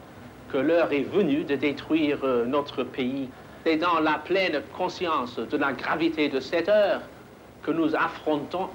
que 0.52 0.58
l'heure 0.58 0.92
est 0.92 1.02
venue 1.02 1.44
de 1.44 1.56
détruire 1.56 2.18
euh, 2.24 2.44
notre 2.44 2.84
pays. 2.84 3.30
C'est 3.64 3.78
dans 3.78 4.00
la 4.00 4.18
pleine 4.18 4.62
conscience 4.76 5.38
de 5.38 5.56
la 5.56 5.72
gravité 5.72 6.28
de 6.28 6.40
cette 6.40 6.68
heure 6.68 7.00
que 7.62 7.70
nous 7.70 7.96
affrontons 7.96 8.68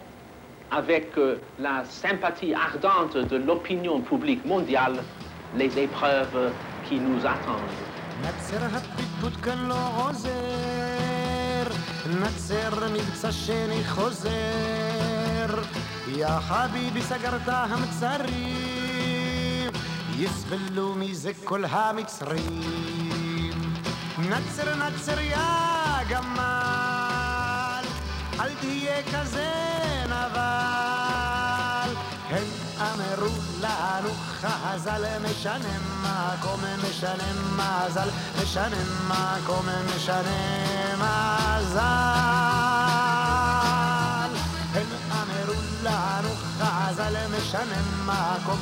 avec 0.72 1.14
la 1.60 1.84
sympathie 1.86 2.54
ardente 2.54 3.18
de 3.18 3.38
l'opinion 3.38 4.02
publique 4.02 4.44
mondiale 4.46 5.04
les 5.56 5.78
épreuves 5.78 6.52
qui 6.88 7.00
nous 7.00 7.26
attendent. 7.26 7.78
נצר 12.06 12.88
מבצע 12.94 13.32
שני 13.32 13.84
חוזר, 13.88 15.62
יא 16.08 16.40
חביבי 16.40 17.02
סגרת 17.02 17.48
המצרים, 17.48 18.92
יסבלו 20.18 20.96
מזה 20.96 21.32
כל 21.44 21.64
המצרים. 21.70 22.62
נצר 24.20 24.76
נצר 24.76 25.20
יא 25.20 25.38
גמל, 26.10 27.86
אל 28.40 28.50
תהיה 28.60 29.04
כזה 29.14 29.81
אבל 30.26 31.90
הם 32.30 32.44
אמרו 32.82 33.34
לנו 33.62 34.10
חז"ל 34.42 35.04
משנה 35.20 35.74
מקום 36.02 36.62
משנה 36.90 37.30
מזל 37.56 38.10
משנה 38.42 38.78
מקום 39.08 39.66
משנה 39.96 40.38
מזל 40.96 41.82
הם 44.74 44.88
אמרו 45.12 45.62
לנו 45.84 46.30
חז"ל 46.60 47.16
משנה 47.38 47.82
מקום 48.06 48.60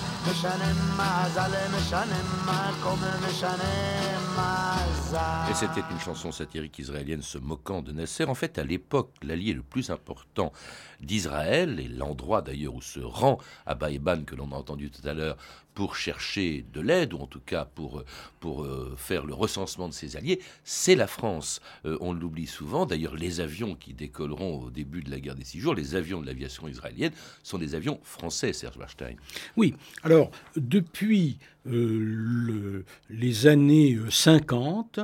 Et 5.49 5.53
c'était 5.55 5.81
une 5.89 5.99
chanson 5.99 6.31
satirique 6.31 6.77
israélienne 6.77 7.23
se 7.23 7.39
moquant 7.39 7.81
de 7.81 7.91
Nasser. 7.91 8.25
En 8.25 8.35
fait, 8.35 8.59
à 8.59 8.63
l'époque, 8.63 9.11
l'allié 9.23 9.53
le 9.53 9.63
plus 9.63 9.89
important 9.89 10.53
d'Israël, 11.01 11.79
et 11.79 11.87
l'endroit 11.87 12.43
d'ailleurs 12.43 12.75
où 12.75 12.81
se 12.81 12.99
rend 12.99 13.39
à 13.65 13.73
Baïban, 13.73 14.23
que 14.23 14.35
l'on 14.35 14.51
a 14.51 14.55
entendu 14.55 14.91
tout 14.91 15.07
à 15.07 15.13
l'heure, 15.13 15.37
pour 15.73 15.95
chercher 15.95 16.65
de 16.73 16.81
l'aide, 16.81 17.13
ou 17.13 17.17
en 17.19 17.27
tout 17.27 17.39
cas 17.39 17.65
pour, 17.65 18.03
pour 18.39 18.63
euh, 18.63 18.95
faire 18.97 19.25
le 19.25 19.33
recensement 19.33 19.87
de 19.87 19.93
ses 19.93 20.17
alliés, 20.17 20.39
c'est 20.63 20.95
la 20.95 21.07
France. 21.07 21.61
Euh, 21.85 21.97
on 22.01 22.13
l'oublie 22.13 22.47
souvent. 22.47 22.85
D'ailleurs, 22.85 23.15
les 23.15 23.39
avions 23.39 23.75
qui 23.75 23.93
décolleront 23.93 24.63
au 24.63 24.69
début 24.71 25.01
de 25.01 25.11
la 25.11 25.19
guerre 25.19 25.35
des 25.35 25.45
six 25.45 25.59
jours, 25.59 25.75
les 25.75 25.95
avions 25.95 26.21
de 26.21 26.25
l'aviation 26.25 26.67
israélienne, 26.67 27.13
sont 27.43 27.57
des 27.57 27.75
avions 27.75 27.99
français, 28.03 28.53
Serge 28.53 28.77
Warstein. 28.77 29.15
Oui. 29.55 29.75
Alors, 30.03 30.31
depuis 30.55 31.37
euh, 31.67 32.83
les 33.09 33.47
années 33.47 33.97
50, 34.09 34.99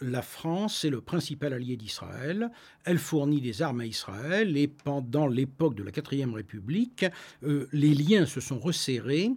la 0.00 0.22
France 0.22 0.84
est 0.84 0.90
le 0.90 1.00
principal 1.00 1.52
allié 1.52 1.76
d'Israël. 1.76 2.50
Elle 2.84 2.98
fournit 2.98 3.40
des 3.40 3.62
armes 3.62 3.80
à 3.80 3.86
Israël 3.86 4.56
et 4.56 4.66
pendant 4.66 5.26
l'époque 5.26 5.74
de 5.76 5.84
la 5.84 5.92
quatrième 5.92 6.34
République, 6.34 7.04
les 7.42 7.94
liens 7.94 8.26
se 8.26 8.40
sont 8.40 8.58
resserrés 8.58 9.30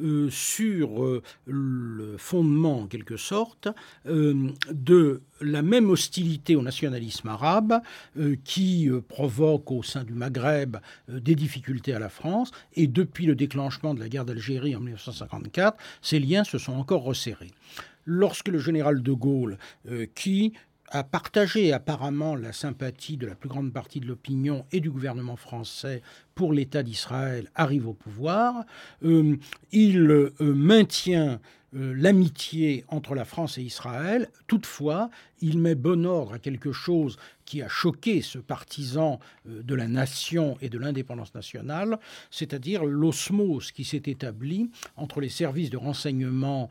euh, 0.00 0.30
sur 0.30 1.04
euh, 1.04 1.22
le 1.46 2.16
fondement, 2.16 2.80
en 2.80 2.86
quelque 2.86 3.16
sorte, 3.16 3.68
euh, 4.06 4.50
de 4.70 5.22
la 5.40 5.62
même 5.62 5.90
hostilité 5.90 6.56
au 6.56 6.62
nationalisme 6.62 7.28
arabe 7.28 7.80
qui 8.44 8.90
provoque 9.08 9.70
au 9.70 9.82
sein 9.82 10.04
du 10.04 10.12
Maghreb 10.12 10.76
des 11.08 11.34
difficultés 11.34 11.92
à 11.94 11.98
la 11.98 12.08
France. 12.08 12.50
Et 12.74 12.86
depuis 12.86 13.26
le 13.26 13.34
déclenchement 13.34 13.94
de 13.94 14.00
la 14.00 14.08
guerre 14.08 14.24
d'Algérie 14.24 14.76
en 14.76 14.80
1954, 14.80 15.76
ces 16.02 16.18
liens 16.18 16.44
se 16.44 16.58
sont 16.58 16.74
encore 16.74 17.02
resserrés 17.02 17.50
lorsque 18.06 18.48
le 18.48 18.58
général 18.58 19.02
de 19.02 19.12
Gaulle, 19.12 19.58
qui 20.14 20.54
a 20.90 21.04
partagé 21.04 21.72
apparemment 21.72 22.34
la 22.34 22.52
sympathie 22.52 23.16
de 23.16 23.26
la 23.26 23.34
plus 23.34 23.48
grande 23.48 23.72
partie 23.72 24.00
de 24.00 24.06
l'opinion 24.06 24.66
et 24.72 24.80
du 24.80 24.90
gouvernement 24.90 25.36
français 25.36 26.02
pour 26.40 26.54
l'État 26.54 26.82
d'Israël, 26.82 27.50
arrive 27.54 27.86
au 27.86 27.92
pouvoir. 27.92 28.64
Euh, 29.04 29.36
il 29.72 30.10
euh, 30.10 30.32
maintient 30.40 31.38
euh, 31.76 31.92
l'amitié 31.94 32.86
entre 32.88 33.14
la 33.14 33.26
France 33.26 33.58
et 33.58 33.62
Israël. 33.62 34.30
Toutefois, 34.46 35.10
il 35.42 35.58
met 35.58 35.74
bon 35.74 36.06
ordre 36.06 36.32
à 36.32 36.38
quelque 36.38 36.72
chose 36.72 37.18
qui 37.44 37.60
a 37.60 37.68
choqué 37.68 38.22
ce 38.22 38.38
partisan 38.38 39.18
de 39.44 39.74
la 39.74 39.86
nation 39.86 40.56
et 40.62 40.70
de 40.70 40.78
l'indépendance 40.78 41.34
nationale, 41.34 41.98
c'est-à-dire 42.30 42.84
l'osmose 42.84 43.70
qui 43.72 43.84
s'est 43.84 44.04
établie 44.06 44.70
entre 44.96 45.20
les 45.20 45.28
services 45.28 45.68
de 45.68 45.76
renseignement 45.76 46.68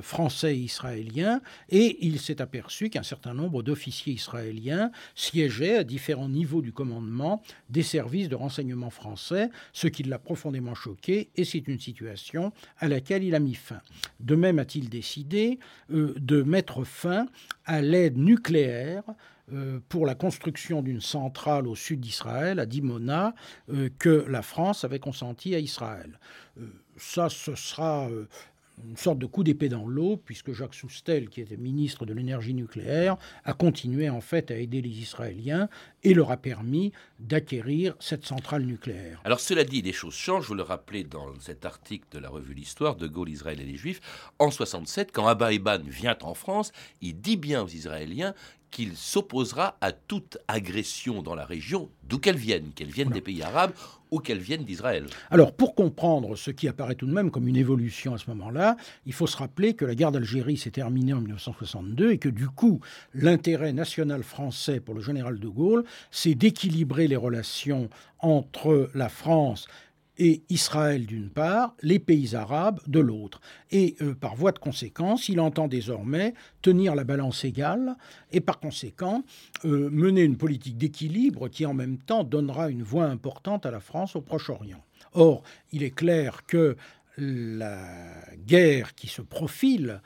français 0.00 0.56
et 0.56 0.60
israéliens, 0.60 1.42
et 1.68 1.98
il 2.06 2.18
s'est 2.18 2.40
aperçu 2.40 2.88
qu'un 2.88 3.02
certain 3.02 3.34
nombre 3.34 3.62
d'officiers 3.62 4.14
israéliens 4.14 4.90
siégeaient 5.14 5.76
à 5.76 5.84
différents 5.84 6.30
niveaux 6.30 6.62
du 6.62 6.72
commandement 6.72 7.42
des 7.68 7.82
services 7.82 8.30
de 8.30 8.36
renseignement 8.36 8.90
français, 8.90 9.11
ce 9.16 9.86
qui 9.86 10.02
l'a 10.02 10.18
profondément 10.18 10.74
choqué, 10.74 11.30
et 11.36 11.44
c'est 11.44 11.66
une 11.68 11.80
situation 11.80 12.52
à 12.78 12.88
laquelle 12.88 13.24
il 13.24 13.34
a 13.34 13.40
mis 13.40 13.54
fin. 13.54 13.80
De 14.20 14.34
même 14.34 14.58
a-t-il 14.58 14.88
décidé 14.88 15.58
euh, 15.90 16.14
de 16.18 16.42
mettre 16.42 16.84
fin 16.84 17.26
à 17.64 17.82
l'aide 17.82 18.16
nucléaire 18.16 19.04
euh, 19.52 19.80
pour 19.88 20.06
la 20.06 20.14
construction 20.14 20.82
d'une 20.82 21.00
centrale 21.00 21.66
au 21.66 21.74
sud 21.74 22.00
d'Israël, 22.00 22.58
à 22.58 22.66
Dimona, 22.66 23.34
euh, 23.70 23.88
que 23.98 24.24
la 24.28 24.42
France 24.42 24.84
avait 24.84 25.00
consenti 25.00 25.54
à 25.54 25.58
Israël. 25.58 26.18
ça, 26.96 27.28
ce 27.28 27.54
sera 27.54 28.08
une 28.88 28.96
sorte 28.96 29.18
de 29.18 29.26
coup 29.26 29.44
d'épée 29.44 29.68
dans 29.68 29.86
l'eau, 29.86 30.16
puisque 30.16 30.52
Jacques 30.52 30.74
Soustel, 30.74 31.28
qui 31.28 31.40
était 31.40 31.56
ministre 31.56 32.06
de 32.06 32.12
l'énergie 32.12 32.54
nucléaire, 32.54 33.16
a 33.44 33.52
continué 33.52 34.08
en 34.10 34.20
fait 34.20 34.50
à 34.50 34.56
aider 34.56 34.80
les 34.82 35.00
Israéliens 35.00 35.68
et 36.02 36.14
leur 36.14 36.30
a 36.30 36.36
permis 36.36 36.92
d'acquérir 37.20 37.94
cette 38.00 38.26
centrale 38.26 38.62
nucléaire. 38.62 39.20
Alors 39.24 39.40
cela 39.40 39.64
dit, 39.64 39.82
les 39.82 39.92
choses 39.92 40.14
changent. 40.14 40.48
Vous 40.48 40.54
le 40.54 40.62
rappelez 40.62 41.04
dans 41.04 41.28
cet 41.40 41.64
article 41.64 42.06
de 42.12 42.18
la 42.18 42.28
revue 42.28 42.54
L'Histoire 42.54 42.96
de 42.96 43.06
Gaulle, 43.06 43.30
Israël 43.30 43.60
et 43.60 43.64
les 43.64 43.76
Juifs. 43.76 44.00
En 44.38 44.50
67, 44.50 45.10
quand 45.12 45.26
Abba 45.26 45.52
Eban 45.52 45.80
vient 45.84 46.16
en 46.22 46.34
France, 46.34 46.72
il 47.00 47.20
dit 47.20 47.36
bien 47.36 47.62
aux 47.62 47.68
Israéliens 47.68 48.34
qu'il 48.72 48.96
s'opposera 48.96 49.76
à 49.80 49.92
toute 49.92 50.38
agression 50.48 51.22
dans 51.22 51.36
la 51.36 51.44
région, 51.44 51.90
d'où 52.08 52.18
qu'elle 52.18 52.36
vienne, 52.36 52.72
qu'elle 52.74 52.90
vienne 52.90 53.10
des 53.10 53.20
pays 53.20 53.42
arabes 53.42 53.72
ou 54.10 54.18
qu'elle 54.18 54.40
vienne 54.40 54.64
d'Israël. 54.64 55.06
Alors, 55.30 55.52
pour 55.52 55.74
comprendre 55.74 56.36
ce 56.36 56.50
qui 56.50 56.68
apparaît 56.68 56.96
tout 56.96 57.06
de 57.06 57.12
même 57.12 57.30
comme 57.30 57.46
une 57.46 57.56
évolution 57.56 58.14
à 58.14 58.18
ce 58.18 58.28
moment-là, 58.30 58.76
il 59.06 59.12
faut 59.12 59.26
se 59.26 59.36
rappeler 59.36 59.74
que 59.74 59.84
la 59.84 59.94
guerre 59.94 60.10
d'Algérie 60.10 60.56
s'est 60.56 60.70
terminée 60.70 61.12
en 61.12 61.20
1962 61.20 62.10
et 62.10 62.18
que 62.18 62.28
du 62.28 62.48
coup, 62.48 62.80
l'intérêt 63.14 63.72
national 63.72 64.22
français 64.22 64.80
pour 64.80 64.94
le 64.94 65.00
général 65.00 65.38
de 65.38 65.48
Gaulle, 65.48 65.84
c'est 66.10 66.34
d'équilibrer 66.34 67.06
les 67.06 67.16
relations 67.16 67.88
entre 68.18 68.90
la 68.94 69.08
France 69.08 69.66
et 70.18 70.42
Israël 70.50 71.06
d'une 71.06 71.30
part, 71.30 71.74
les 71.82 71.98
pays 71.98 72.34
arabes 72.34 72.80
de 72.86 73.00
l'autre. 73.00 73.40
Et 73.70 73.96
euh, 74.02 74.14
par 74.14 74.36
voie 74.36 74.52
de 74.52 74.58
conséquence, 74.58 75.28
il 75.28 75.40
entend 75.40 75.68
désormais 75.68 76.34
tenir 76.60 76.94
la 76.94 77.04
balance 77.04 77.44
égale 77.44 77.96
et 78.30 78.40
par 78.40 78.60
conséquent 78.60 79.24
euh, 79.64 79.88
mener 79.90 80.22
une 80.22 80.36
politique 80.36 80.76
d'équilibre 80.76 81.48
qui 81.48 81.64
en 81.66 81.74
même 81.74 81.98
temps 81.98 82.24
donnera 82.24 82.68
une 82.68 82.82
voix 82.82 83.06
importante 83.06 83.66
à 83.66 83.70
la 83.70 83.80
France 83.80 84.16
au 84.16 84.20
Proche-Orient. 84.20 84.84
Or, 85.14 85.42
il 85.72 85.82
est 85.82 85.90
clair 85.90 86.44
que 86.46 86.76
la 87.18 87.78
guerre 88.46 88.94
qui 88.94 89.08
se 89.08 89.22
profile, 89.22 90.00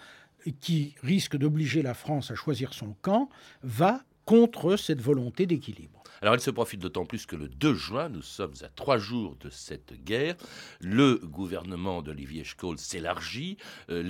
qui 0.61 0.95
risque 1.03 1.37
d'obliger 1.37 1.83
la 1.83 1.95
France 1.95 2.31
à 2.31 2.35
choisir 2.35 2.75
son 2.75 2.95
camp, 3.03 3.29
va 3.63 4.03
contre 4.25 4.77
cette 4.77 5.01
volonté 5.01 5.47
d'équilibre. 5.47 5.96
Alors 6.23 6.35
elle 6.35 6.41
se 6.41 6.51
profite 6.51 6.81
d'autant 6.81 7.05
plus 7.05 7.27
que 7.27 7.37
le 7.37 7.49
2 7.49 7.75
juin, 7.75 8.09
nous 8.09 8.23
sommes 8.23 8.55
à 8.63 8.69
trois 8.69 8.99
jours 8.99 9.37
de 9.41 9.51
cette 9.51 10.03
guerre, 10.05 10.35
le 10.81 11.17
gouvernement 11.17 12.03
d'Olivier 12.03 12.45
Schkoll 12.45 12.79
s'élargit, 12.79 13.57
euh, 13.91 14.03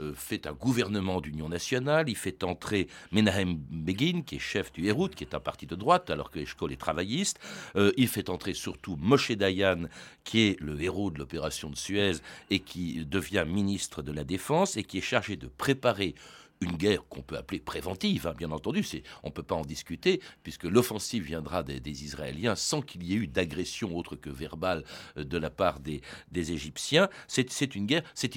euh, 0.00 0.14
fait 0.14 0.46
un 0.46 0.52
gouvernement 0.52 1.20
d'union 1.20 1.48
nationale, 1.48 2.08
il 2.08 2.16
fait 2.16 2.44
entrer 2.44 2.88
Menahem 3.10 3.56
Begin, 3.56 4.22
qui 4.22 4.36
est 4.36 4.40
chef 4.40 4.72
du 4.72 4.86
Hérout, 4.86 5.14
qui 5.14 5.24
est 5.24 5.34
un 5.34 5.40
parti 5.40 5.66
de 5.66 5.74
droite, 5.74 6.10
alors 6.10 6.30
que 6.30 6.44
Schkoll 6.44 6.72
est 6.72 6.80
travailliste, 6.80 7.38
euh, 7.76 7.92
il 7.96 8.08
fait 8.08 8.30
entrer 8.30 8.54
surtout 8.54 8.96
Moshe 8.96 9.32
Dayan, 9.32 9.88
qui 10.24 10.40
est 10.40 10.60
le 10.60 10.80
héros 10.80 11.10
de 11.10 11.18
l'opération 11.18 11.70
de 11.70 11.76
Suez 11.76 12.12
et 12.50 12.60
qui 12.60 13.04
devient 13.04 13.44
ministre 13.46 14.02
de 14.02 14.12
la 14.12 14.24
Défense 14.24 14.76
et 14.76 14.84
qui 14.84 14.98
est 14.98 15.02
chargé 15.02 15.36
de 15.36 15.48
préparer 15.48 16.14
une 16.62 16.76
guerre 16.76 17.06
qu'on 17.08 17.22
peut 17.22 17.36
appeler 17.36 17.60
préventive, 17.60 18.26
hein, 18.26 18.34
bien 18.36 18.50
entendu, 18.50 18.82
c'est, 18.82 19.02
on 19.22 19.28
ne 19.28 19.32
peut 19.32 19.42
pas 19.42 19.54
en 19.54 19.64
discuter, 19.64 20.20
puisque 20.42 20.64
l'offensive 20.64 21.24
viendra 21.24 21.62
des, 21.62 21.82
Israéliens 22.04 22.56
sans 22.56 22.80
qu'il 22.80 23.02
y 23.02 23.12
ait 23.12 23.16
eu 23.16 23.26
d'agression 23.26 23.96
autre 23.96 24.16
que 24.16 24.30
verbale 24.30 24.84
euh, 25.16 25.24
de 25.24 25.36
la 25.36 25.50
part 25.50 25.80
des, 25.80 26.00
des 26.30 26.52
Égyptiens. 26.52 27.08
C'est, 27.28 27.74
une 27.74 27.86
guerre, 27.86 28.02
c'est, 28.14 28.30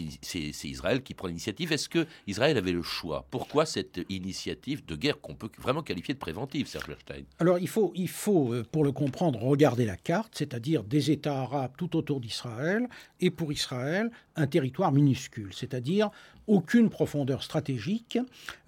Israël 0.64 1.04
qui 1.04 1.14
prend 1.14 1.28
l'initiative. 1.28 1.72
Est-ce 1.72 1.90
que 1.90 2.06
Israël 2.28 2.58
avait 2.58 2.72
le 2.72 2.82
choix? 2.82 3.26
Pourquoi 3.32 3.66
cette 3.66 4.02
initiative 4.10 4.86
de 4.86 4.96
guerre 4.96 5.22
qu'on 5.22 5.36
peut 5.36 5.50
vraiment 5.58 5.84
qualifier 5.84 6.14
de 6.14 6.20
préventive, 6.20 6.68
Serge 6.68 6.96
Stein 7.00 7.24
Alors 7.40 7.60
il 7.60 7.68
faut, 7.68 7.92
il 7.96 8.10
faut, 8.10 8.54
euh, 8.54 8.66
pour 8.70 8.84
le 8.84 8.92
comprendre, 8.92 9.40
regarder 9.42 9.86
la 9.86 9.98
carte, 9.98 10.34
c'est-à-dire 10.36 10.84
des 10.84 11.12
États 11.12 11.40
arabes 11.42 11.74
tout 11.78 11.96
autour 11.96 12.20
d'Israël, 12.20 12.88
et 13.20 13.30
pour 13.30 13.52
Israël, 13.52 14.12
un 14.36 14.48
territoire 14.48 14.92
minuscule, 14.92 15.54
c'est-à-dire 15.54 16.10
aucune 16.48 16.90
profondeur 16.90 17.44
stratégique, 17.44 18.18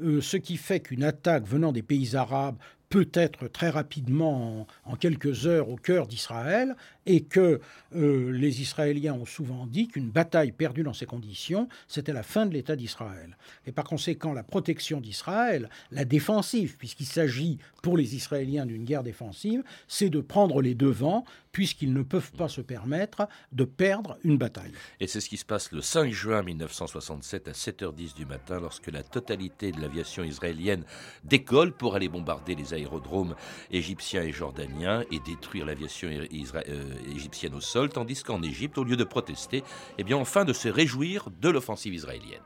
euh, 0.01 0.21
ce 0.21 0.37
qui 0.37 0.57
fait 0.57 0.79
qu'une 0.79 1.03
attaque 1.03 1.45
venant 1.47 1.71
des 1.71 1.83
pays 1.83 2.15
arabes 2.15 2.57
peut 2.89 3.09
être 3.13 3.47
très 3.47 3.69
rapidement, 3.69 4.65
en, 4.85 4.95
quelques 4.95 5.45
heures, 5.45 5.69
au 5.69 5.75
cœur 5.75 6.07
d'Israël, 6.07 6.75
et 7.07 7.21
que 7.21 7.61
euh, 7.95 8.31
les 8.31 8.61
Israéliens 8.61 9.13
ont 9.13 9.25
souvent 9.25 9.65
dit 9.65 9.87
qu'une 9.87 10.09
bataille 10.09 10.51
perdue 10.51 10.83
dans 10.83 10.93
ces 10.93 11.05
conditions, 11.05 11.67
c'était 11.87 12.13
la 12.13 12.21
fin 12.21 12.45
de 12.45 12.53
l'État 12.53 12.75
d'Israël. 12.75 13.37
Et 13.65 13.71
par 13.71 13.85
conséquent, 13.85 14.33
la 14.33 14.43
protection 14.43 14.99
d'Israël, 14.99 15.69
la 15.91 16.05
défensive, 16.05 16.77
puisqu'il 16.77 17.05
s'agit 17.05 17.57
pour 17.81 17.97
les 17.97 18.15
Israéliens 18.15 18.65
d'une 18.65 18.83
guerre 18.83 19.03
défensive, 19.03 19.63
c'est 19.87 20.09
de 20.09 20.19
prendre 20.19 20.61
les 20.61 20.75
devants, 20.75 21.23
puisqu'ils 21.53 21.93
ne 21.93 22.03
peuvent 22.03 22.33
pas 22.33 22.49
se 22.49 22.61
permettre 22.61 23.27
de 23.51 23.63
perdre 23.63 24.17
une 24.23 24.37
bataille. 24.37 24.73
Et 24.99 25.07
c'est 25.07 25.21
ce 25.21 25.29
qui 25.29 25.37
se 25.37 25.45
passe 25.45 25.71
le 25.71 25.81
5 25.81 26.11
juin 26.11 26.43
1967 26.43 27.47
à 27.47 27.51
7h10 27.51 28.15
du 28.15 28.25
matin, 28.25 28.59
lorsque 28.59 28.91
la 28.91 29.01
totalité 29.01 29.71
de 29.71 29.81
l'aviation 29.81 30.23
israélienne 30.23 30.83
décolle 31.23 31.71
pour 31.71 31.95
aller 31.95 32.09
bombarder 32.09 32.53
les 32.53 32.73
aérodromes 32.73 33.35
égyptiens 33.71 34.23
et 34.23 34.31
jordaniens 34.31 35.03
et 35.09 35.19
détruire 35.19 35.65
l'aviation 35.65 36.09
euh, 36.09 36.93
égyptienne 37.13 37.53
au 37.55 37.61
sol, 37.61 37.89
tandis 37.89 38.23
qu'en 38.23 38.41
Égypte, 38.41 38.77
au 38.77 38.83
lieu 38.83 38.95
de 38.95 39.03
protester, 39.03 39.63
eh 39.97 40.03
bien, 40.03 40.17
enfin 40.17 40.45
de 40.45 40.53
se 40.53 40.69
réjouir 40.69 41.27
de 41.41 41.49
l'offensive 41.49 41.93
israélienne. 41.93 42.41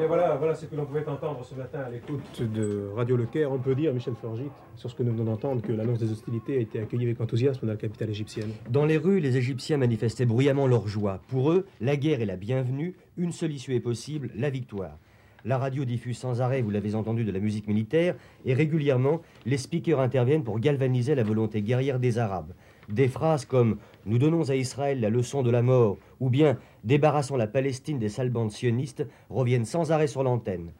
Et 0.00 0.06
voilà, 0.06 0.34
voilà 0.36 0.54
ce 0.54 0.66
que 0.66 0.74
l'on 0.74 0.86
pouvait 0.86 1.06
entendre 1.06 1.44
ce 1.44 1.54
matin 1.54 1.80
à 1.80 1.90
l'écoute 1.90 2.42
de 2.42 2.90
Radio 2.96 3.16
Le 3.16 3.26
Caire. 3.26 3.52
On 3.52 3.58
peut 3.58 3.74
dire, 3.74 3.92
Michel 3.92 4.14
Forgit, 4.20 4.50
sur 4.74 4.90
ce 4.90 4.94
que 4.94 5.02
nous 5.02 5.12
venons 5.12 5.24
d'entendre, 5.24 5.62
que 5.62 5.72
l'annonce 5.72 5.98
des 5.98 6.10
hostilités 6.10 6.56
a 6.56 6.60
été 6.60 6.80
accueillie 6.80 7.04
avec 7.04 7.20
enthousiasme 7.20 7.66
dans 7.66 7.72
la 7.72 7.78
capitale 7.78 8.10
égyptienne. 8.10 8.50
Dans 8.70 8.86
les 8.86 8.96
rues, 8.96 9.20
les 9.20 9.36
Égyptiens 9.36 9.76
manifestaient 9.76 10.26
bruyamment 10.26 10.66
leur 10.66 10.88
joie. 10.88 11.20
Pour 11.28 11.52
eux, 11.52 11.66
la 11.80 11.96
guerre 11.96 12.20
est 12.20 12.26
la 12.26 12.36
bienvenue, 12.36 12.96
une 13.16 13.32
seule 13.32 13.52
issue 13.52 13.74
est 13.74 13.80
possible, 13.80 14.30
la 14.34 14.50
victoire. 14.50 14.98
La 15.44 15.58
radio 15.58 15.84
diffuse 15.84 16.18
sans 16.18 16.40
arrêt, 16.40 16.62
vous 16.62 16.70
l'avez 16.70 16.94
entendu, 16.94 17.24
de 17.24 17.32
la 17.32 17.40
musique 17.40 17.66
militaire, 17.66 18.14
et 18.44 18.54
régulièrement, 18.54 19.22
les 19.44 19.58
speakers 19.58 20.00
interviennent 20.00 20.44
pour 20.44 20.60
galvaniser 20.60 21.14
la 21.14 21.24
volonté 21.24 21.62
guerrière 21.62 21.98
des 21.98 22.18
Arabes. 22.18 22.52
Des 22.88 23.08
phrases 23.08 23.44
comme 23.44 23.78
Nous 24.06 24.18
donnons 24.18 24.50
à 24.50 24.56
Israël 24.56 25.00
la 25.00 25.10
leçon 25.10 25.42
de 25.42 25.50
la 25.50 25.62
mort 25.62 25.98
ou 26.20 26.30
bien 26.30 26.58
Débarrassons 26.84 27.36
la 27.36 27.46
Palestine 27.46 27.98
des 27.98 28.08
sales 28.08 28.30
bandes 28.30 28.50
sionistes 28.50 29.06
reviennent 29.30 29.64
sans 29.64 29.92
arrêt 29.92 30.08
sur 30.08 30.24
l'antenne. 30.24 30.72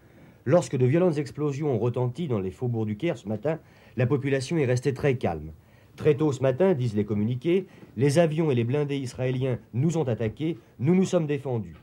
Lorsque 0.45 0.77
de 0.77 0.87
violentes 0.87 1.19
explosions 1.19 1.73
ont 1.73 1.79
retenti 1.79 2.27
dans 2.27 2.41
les 2.41 2.51
faubourgs 2.51 2.87
du 2.87 2.97
Caire 2.97 3.17
ce 3.17 3.29
matin, 3.29 3.61
la 3.97 4.07
population 4.07 4.57
est 4.57 4.65
restée 4.65 4.95
très 4.95 5.15
calme. 5.17 5.53
Très 5.95 6.17
tôt 6.17 6.33
ce 6.33 6.43
matin, 6.43 6.75
disent 6.75 6.97
les 6.97 7.05
communiqués, 7.05 7.67
les 7.97 8.19
avions 8.19 8.51
et 8.51 8.55
les 8.55 8.65
blindés 8.65 8.97
israéliens 8.97 9.59
nous 9.75 9.99
ont 9.99 10.09
attaqués, 10.09 10.59
nous 10.81 10.95
nous 10.95 11.05
sommes 11.05 11.27
défendus. 11.27 11.77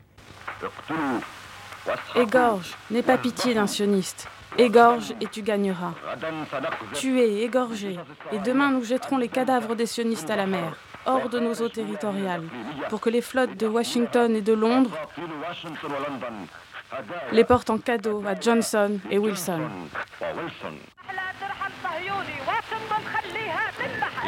Égorge, 2.14 2.74
n'aie 2.90 3.02
pas 3.02 3.18
pitié 3.18 3.54
d'un 3.54 3.66
sioniste. 3.66 4.28
Égorge 4.58 5.14
et 5.20 5.26
tu 5.26 5.42
gagneras. 5.42 5.92
Tuer, 6.94 7.42
égorger. 7.44 7.98
Et 8.32 8.38
demain 8.38 8.70
nous 8.70 8.84
jetterons 8.84 9.16
les 9.16 9.28
cadavres 9.28 9.74
des 9.74 9.86
sionistes 9.86 10.30
à 10.30 10.36
la 10.36 10.46
mer, 10.46 10.76
hors 11.06 11.28
de 11.28 11.38
nos 11.38 11.54
eaux 11.54 11.68
territoriales, 11.68 12.44
pour 12.88 13.00
que 13.00 13.10
les 13.10 13.22
flottes 13.22 13.56
de 13.56 13.66
Washington 13.66 14.34
et 14.34 14.42
de 14.42 14.52
Londres 14.52 14.90
les 17.32 17.44
portent 17.44 17.70
en 17.70 17.78
cadeau 17.78 18.22
à 18.26 18.38
Johnson 18.38 18.98
et 19.10 19.18
Wilson. 19.18 19.60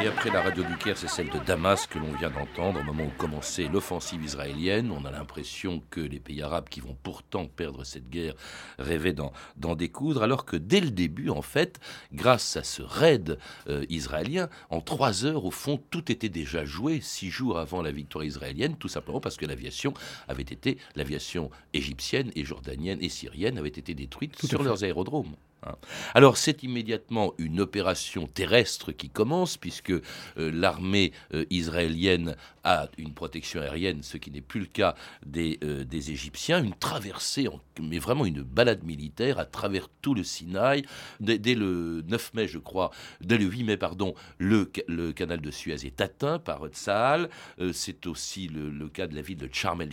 Et 0.01 0.07
après 0.07 0.31
la 0.31 0.41
radio 0.41 0.63
du 0.63 0.75
Caire, 0.75 0.97
c'est 0.97 1.07
celle 1.07 1.29
de 1.29 1.37
Damas 1.37 1.85
que 1.85 1.99
l'on 1.99 2.11
vient 2.13 2.31
d'entendre 2.31 2.79
au 2.79 2.83
moment 2.83 3.03
où 3.05 3.11
commençait 3.17 3.67
l'offensive 3.67 4.23
israélienne. 4.23 4.91
On 4.91 5.05
a 5.05 5.11
l'impression 5.11 5.83
que 5.91 6.01
les 6.01 6.19
pays 6.19 6.41
arabes 6.41 6.67
qui 6.67 6.79
vont 6.79 6.97
pourtant 7.03 7.45
perdre 7.45 7.83
cette 7.83 8.09
guerre 8.09 8.33
rêvaient 8.79 9.13
d'en 9.13 9.75
découdre, 9.75 10.23
alors 10.23 10.45
que 10.45 10.57
dès 10.57 10.81
le 10.81 10.89
début, 10.89 11.29
en 11.29 11.43
fait, 11.43 11.79
grâce 12.11 12.57
à 12.57 12.63
ce 12.63 12.81
raid 12.81 13.37
euh, 13.69 13.85
israélien, 13.87 14.49
en 14.71 14.81
trois 14.81 15.25
heures, 15.25 15.45
au 15.45 15.51
fond, 15.51 15.79
tout 15.91 16.11
était 16.11 16.29
déjà 16.29 16.65
joué, 16.65 16.99
six 16.99 17.29
jours 17.29 17.59
avant 17.59 17.83
la 17.83 17.91
victoire 17.91 18.23
israélienne, 18.23 18.75
tout 18.75 18.87
simplement 18.87 19.21
parce 19.21 19.37
que 19.37 19.45
l'aviation 19.45 19.93
avait 20.27 20.41
été, 20.41 20.79
l'aviation 20.95 21.51
égyptienne 21.73 22.31
et 22.35 22.43
jordanienne 22.43 22.99
et 23.01 23.09
syrienne 23.09 23.59
avait 23.59 23.69
été 23.69 23.93
détruite 23.93 24.43
sur 24.43 24.63
leurs 24.63 24.83
aérodromes. 24.83 25.35
Hein. 25.65 25.75
Alors 26.13 26.37
c'est 26.37 26.63
immédiatement 26.63 27.33
une 27.37 27.59
opération 27.59 28.27
terrestre 28.27 28.91
qui 28.91 29.09
commence 29.09 29.57
puisque 29.57 29.91
euh, 29.91 30.01
l'armée 30.37 31.11
euh, 31.33 31.45
israélienne 31.49 32.35
a 32.63 32.87
une 32.97 33.13
protection 33.13 33.61
aérienne, 33.61 34.03
ce 34.03 34.17
qui 34.17 34.31
n'est 34.31 34.41
plus 34.41 34.61
le 34.61 34.65
cas 34.67 34.95
des, 35.25 35.59
euh, 35.63 35.83
Égyptiens, 35.91 36.63
une 36.63 36.73
traversée, 36.73 37.47
mais 37.81 37.99
vraiment 37.99 38.25
une 38.25 38.41
balade 38.41 38.83
militaire 38.83 39.39
à 39.39 39.45
travers 39.45 39.87
tout 40.01 40.13
le 40.13 40.23
Sinaï. 40.23 40.83
Dès, 41.19 41.55
le 41.55 42.03
9 42.07 42.33
mai, 42.33 42.47
je 42.47 42.57
crois, 42.57 42.91
dès 43.21 43.37
le 43.37 43.45
8 43.45 43.63
mai, 43.63 43.77
pardon, 43.77 44.15
le, 44.37 44.65
canal 45.13 45.39
de 45.39 45.51
Suez 45.51 45.85
est 45.85 46.01
atteint 46.01 46.39
par 46.39 46.67
Tzahal. 46.67 47.29
c'est 47.73 48.05
aussi 48.07 48.47
le, 48.47 48.87
cas 48.89 49.07
de 49.07 49.15
la 49.15 49.21
ville 49.21 49.37
de 49.37 49.49
Sharm. 49.51 49.83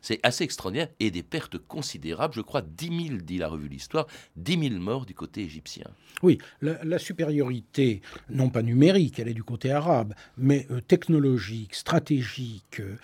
C'est 0.00 0.20
assez 0.22 0.44
extraordinaire 0.44 0.88
et 1.00 1.10
des 1.10 1.22
pertes 1.22 1.58
considérables. 1.58 2.34
Je 2.34 2.40
crois 2.42 2.62
10 2.62 3.08
000, 3.08 3.18
dit 3.22 3.38
la 3.38 3.48
revue 3.48 3.68
L'Histoire, 3.68 4.06
10 4.36 4.68
000 4.70 4.80
morts 4.80 5.06
du 5.06 5.14
côté 5.16 5.42
égyptien. 5.42 5.86
Oui, 6.22 6.38
la, 6.62 6.98
supériorité, 6.98 8.00
non 8.30 8.48
pas 8.48 8.62
numérique, 8.62 9.18
elle 9.18 9.28
est 9.28 9.34
du 9.34 9.44
côté 9.44 9.70
arabe, 9.70 10.14
mais 10.38 10.66
euh, 10.70 10.80
technologique, 10.80 11.74
stratégique 11.74 12.80
euh, 12.80 12.96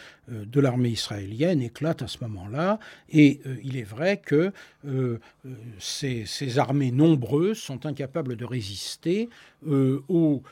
de 0.47 0.61
l'armée 0.61 0.91
israélienne 0.91 1.61
éclate 1.61 2.03
à 2.03 2.09
ce 2.09 2.19
moment-là. 2.23 2.79
Et 3.11 3.41
euh, 3.47 3.57
il 3.65 3.77
est 3.77 3.83
vrai 3.83 4.19
que 4.25 4.53
ces, 5.79 6.25
ces, 6.27 6.59
armées 6.59 6.91
nombreuses 6.91 7.59
sont 7.59 7.87
incapables 7.87 8.37
de 8.37 8.45
résister 8.45 9.29
aux 9.65 10.43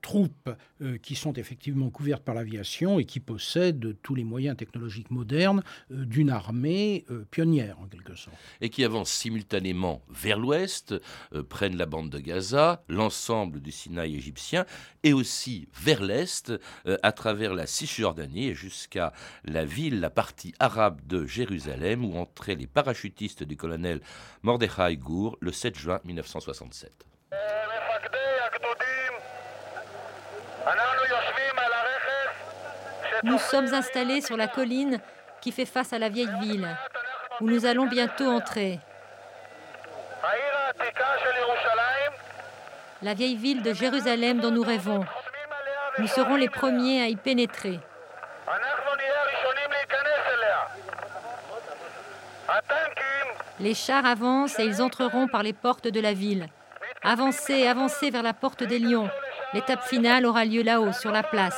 troupes 0.00 0.50
euh, 0.80 0.98
qui 0.98 1.14
sont 1.14 1.32
effectivement 1.34 1.90
couvertes 1.90 2.22
par 2.22 2.34
l'aviation 2.34 2.98
et 2.98 3.04
qui 3.04 3.20
possèdent 3.20 3.96
tous 4.02 4.14
les 4.14 4.24
moyens 4.24 4.56
technologiques 4.56 5.10
modernes 5.10 5.62
euh, 5.90 6.04
d'une 6.04 6.30
armée 6.30 7.04
pionnière 7.30 7.78
en 7.80 7.86
quelque 7.86 8.14
sorte. 8.14 8.36
Et 8.60 8.70
qui 8.70 8.84
avancent 8.84 9.12
simultanément 9.12 10.02
vers 10.08 10.38
l'ouest, 10.38 10.94
prennent 11.48 11.76
la 11.76 11.86
bande 11.86 12.10
de 12.10 12.18
Gaza, 12.18 12.82
l'ensemble 12.88 13.60
du 13.60 13.70
Sinaï 13.70 14.16
égyptien, 14.16 14.64
et 15.02 15.12
aussi 15.12 15.68
vers 15.74 16.02
l'est, 16.02 16.52
à 17.02 17.12
travers 17.12 17.54
la 17.54 17.66
Cisjordanie 17.66 18.48
et 18.48 18.54
jusqu'à 18.54 19.12
la 19.44 19.64
ville, 19.64 20.00
la 20.00 20.10
partie 20.10 20.54
arabe 20.58 21.00
de 21.06 21.26
Jérusalem, 21.26 22.04
où 22.04 22.16
entraient 22.16 22.54
les 22.54 22.66
parachutistes 22.66 23.42
du 23.42 23.56
colonel 23.56 24.00
Mordechai 24.42 24.96
Gour 24.96 25.36
le 25.40 25.52
7 25.52 25.78
juin 25.78 26.00
1967. 26.04 27.06
Nous 33.22 33.38
sommes 33.38 33.72
installés 33.72 34.20
sur 34.20 34.36
la 34.36 34.48
colline 34.48 35.00
qui 35.40 35.52
fait 35.52 35.64
face 35.64 35.92
à 35.92 35.98
la 35.98 36.08
vieille 36.08 36.30
ville, 36.40 36.68
où 37.40 37.48
nous 37.48 37.66
allons 37.66 37.86
bientôt 37.86 38.26
entrer. 38.26 38.80
La 43.02 43.14
vieille 43.14 43.36
ville 43.36 43.62
de 43.62 43.72
Jérusalem 43.72 44.40
dont 44.40 44.50
nous 44.50 44.62
rêvons. 44.62 45.04
Nous 45.98 46.06
serons 46.08 46.36
les 46.36 46.48
premiers 46.48 47.02
à 47.02 47.08
y 47.08 47.16
pénétrer. 47.16 47.80
Les 53.60 53.74
chars 53.74 54.04
avancent 54.04 54.58
et 54.58 54.64
ils 54.64 54.82
entreront 54.82 55.28
par 55.28 55.42
les 55.42 55.52
portes 55.52 55.88
de 55.88 56.00
la 56.00 56.12
ville. 56.12 56.46
Avancez, 57.02 57.66
avancez 57.66 58.10
vers 58.10 58.22
la 58.22 58.34
porte 58.34 58.62
des 58.62 58.78
lions. 58.78 59.08
L'étape 59.56 59.84
finale 59.84 60.26
aura 60.26 60.44
lieu 60.44 60.62
là-haut, 60.62 60.92
sur 60.92 61.10
la 61.10 61.22
place. 61.22 61.56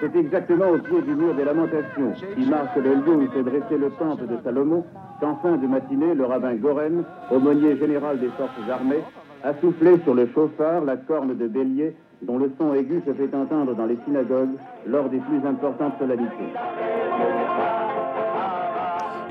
C'est 0.00 0.16
exactement 0.16 0.70
au 0.70 0.78
pied 0.78 1.02
du 1.02 1.14
mur 1.14 1.34
des 1.36 1.44
lamentations, 1.44 2.14
qui 2.34 2.46
marque 2.46 2.74
le 2.74 2.94
lieu 2.96 3.14
où 3.14 3.32
s'est 3.32 3.44
dressé 3.44 3.78
le 3.78 3.92
temple 3.92 4.26
de 4.26 4.38
Salomon, 4.42 4.84
qu'en 5.20 5.36
fin 5.36 5.52
de 5.52 5.68
matinée, 5.68 6.12
le 6.16 6.24
rabbin 6.24 6.56
Goren, 6.56 7.04
aumônier 7.30 7.78
général 7.78 8.18
des 8.18 8.30
forces 8.30 8.68
armées, 8.68 9.04
a 9.44 9.54
soufflé 9.60 10.00
sur 10.02 10.14
le 10.14 10.28
chauffard 10.34 10.80
la 10.84 10.96
corne 10.96 11.38
de 11.38 11.46
bélier 11.46 11.94
dont 12.22 12.38
le 12.38 12.50
son 12.58 12.74
aigu 12.74 13.00
se 13.06 13.12
fait 13.12 13.32
entendre 13.36 13.72
dans 13.76 13.86
les 13.86 13.98
synagogues 14.04 14.56
lors 14.84 15.08
des 15.10 15.18
plus 15.18 15.46
importantes 15.46 15.92
solennités. 16.00 16.52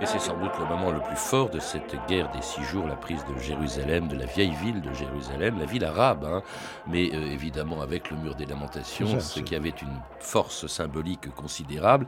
Et 0.05 0.07
c'est 0.07 0.19
sans 0.19 0.37
doute 0.37 0.51
le 0.59 0.65
moment 0.65 0.91
le 0.91 0.99
plus 0.99 1.15
fort 1.15 1.49
de 1.49 1.59
cette 1.59 1.95
guerre 2.07 2.29
des 2.31 2.43
six 2.43 2.63
jours, 2.63 2.85
la 2.85 2.95
prise 2.95 3.25
de 3.25 3.39
Jérusalem, 3.41 4.07
de 4.07 4.15
la 4.15 4.27
vieille 4.27 4.53
ville 4.53 4.79
de 4.79 4.93
Jérusalem, 4.93 5.57
la 5.57 5.65
ville 5.65 5.83
arabe, 5.83 6.25
hein, 6.25 6.43
mais 6.85 7.09
euh, 7.11 7.31
évidemment 7.31 7.81
avec 7.81 8.11
le 8.11 8.17
mur 8.17 8.35
des 8.35 8.45
lamentations, 8.45 9.19
ce 9.19 9.39
qui 9.39 9.55
avait 9.55 9.73
une 9.81 9.99
force 10.19 10.67
symbolique 10.67 11.33
considérable. 11.33 12.05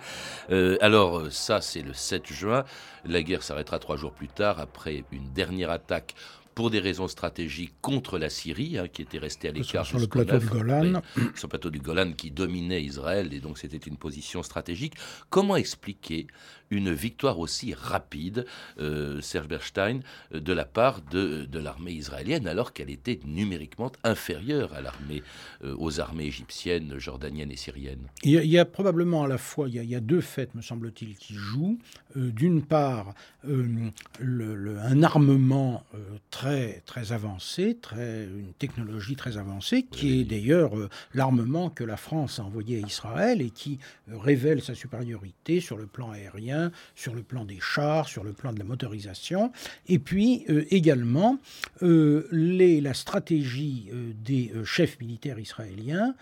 Euh, 0.52 0.78
alors 0.80 1.32
ça, 1.32 1.60
c'est 1.60 1.82
le 1.82 1.94
7 1.94 2.28
juin. 2.28 2.66
La 3.04 3.24
guerre 3.24 3.42
s'arrêtera 3.42 3.80
trois 3.80 3.98
jours 3.98 4.12
plus 4.12 4.28
tard, 4.28 4.60
après 4.60 5.04
une 5.12 5.34
dernière 5.34 5.72
attaque 5.72 6.14
pour 6.58 6.72
des 6.72 6.80
raisons 6.80 7.08
stratégiques 7.08 7.76
contre 7.82 8.18
la 8.18 8.32
Syrie, 8.32 8.80
hein, 8.80 8.88
qui 8.88 9.04
était 9.04 9.20
restée 9.20 9.48
à 9.48 9.52
l'écart. 9.52 9.86
Sur 9.86 10.00
le 10.00 10.08
plateau 10.08 10.40
du 10.40 10.48
Golan. 10.48 11.04
sur 11.36 11.46
le 11.46 11.50
plateau 11.50 11.70
du 11.70 11.78
Golan 11.78 12.14
qui 12.14 12.32
dominait 12.32 12.82
Israël, 12.82 13.32
et 13.32 13.40
donc 13.40 13.60
c'était 13.60 13.78
une 13.78 13.96
position 13.96 14.42
stratégique. 14.42 14.96
Comment 15.30 15.56
expliquer 15.56 16.26
une 16.70 16.92
victoire 16.92 17.40
aussi 17.40 17.74
rapide, 17.74 18.46
euh, 18.80 19.22
Serge 19.22 19.48
Berstein, 19.48 20.00
euh, 20.34 20.40
de 20.40 20.54
la 20.54 20.66
part 20.66 21.02
de, 21.02 21.46
de 21.46 21.60
l'armée 21.60 21.94
israélienne, 21.94 22.48
alors 22.48 22.74
qu'elle 22.74 22.90
était 22.90 23.20
numériquement 23.26 23.92
inférieure 24.04 24.74
à 24.74 24.82
l'armée, 24.82 25.24
euh, 25.64 25.76
aux 25.78 26.00
armées 26.00 26.26
égyptiennes, 26.26 26.98
jordaniennes 26.98 27.52
et 27.52 27.56
syriennes 27.56 28.08
il 28.24 28.34
y, 28.46 28.60
a, 28.60 28.66
probablement 28.66 29.24
à 29.24 29.28
la 29.28 29.38
fois, 29.38 29.68
il 29.70 29.84
y 29.84 29.96
a, 29.96 30.00
deux 30.00 30.22
faits, 30.22 30.56
me 30.56 30.62
semble-t-il, 30.62 31.16
qui 31.16 31.34
jouent. 31.34 31.78
D'une 32.16 32.64
part, 32.64 33.14
le, 33.44 34.80
un 34.80 35.04
armement 35.04 35.84
très, 36.32 36.82
très 36.86 37.12
avancé, 37.12 37.78
très, 37.80 38.24
une 38.24 38.54
technologie 38.58 39.16
très 39.16 39.38
avancée, 39.38 39.84
qui 39.84 40.22
est 40.22 40.24
d'ailleurs 40.24 40.72
l'armement 41.14 41.70
que 41.70 41.84
la 41.84 41.98
France 41.98 42.40
a 42.40 42.44
envoyé 42.44 42.78
à 42.84 42.88
Israël 42.88 43.42
et 43.42 43.50
qui 43.50 43.80
révèle 44.12 44.62
sa 44.62 44.74
supériorité 44.74 45.60
sur 45.60 45.78
le 45.78 45.86
plan 45.86 46.12
aérien 46.12 46.57
sur 46.96 47.14
le 47.14 47.24
plan 47.24 47.46
des 47.46 47.60
chars, 47.60 48.08
sur 48.08 48.24
le 48.24 48.34
plan 48.34 48.54
de 48.54 48.60
la 48.60 48.66
motorisation, 48.66 49.52
et 49.88 50.00
puis 50.00 50.46
euh, 50.50 50.66
également 50.70 51.40
euh, 51.84 52.28
la 52.32 52.94
stratégie 52.94 53.90
euh, 53.92 54.12
des 54.24 54.52
chefs 54.64 55.00
militaires 55.00 55.40
israéliens 55.40 56.16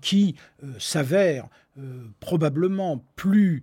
qui 0.00 0.36
s'avère 0.78 1.48
probablement 2.20 3.04
plus 3.16 3.62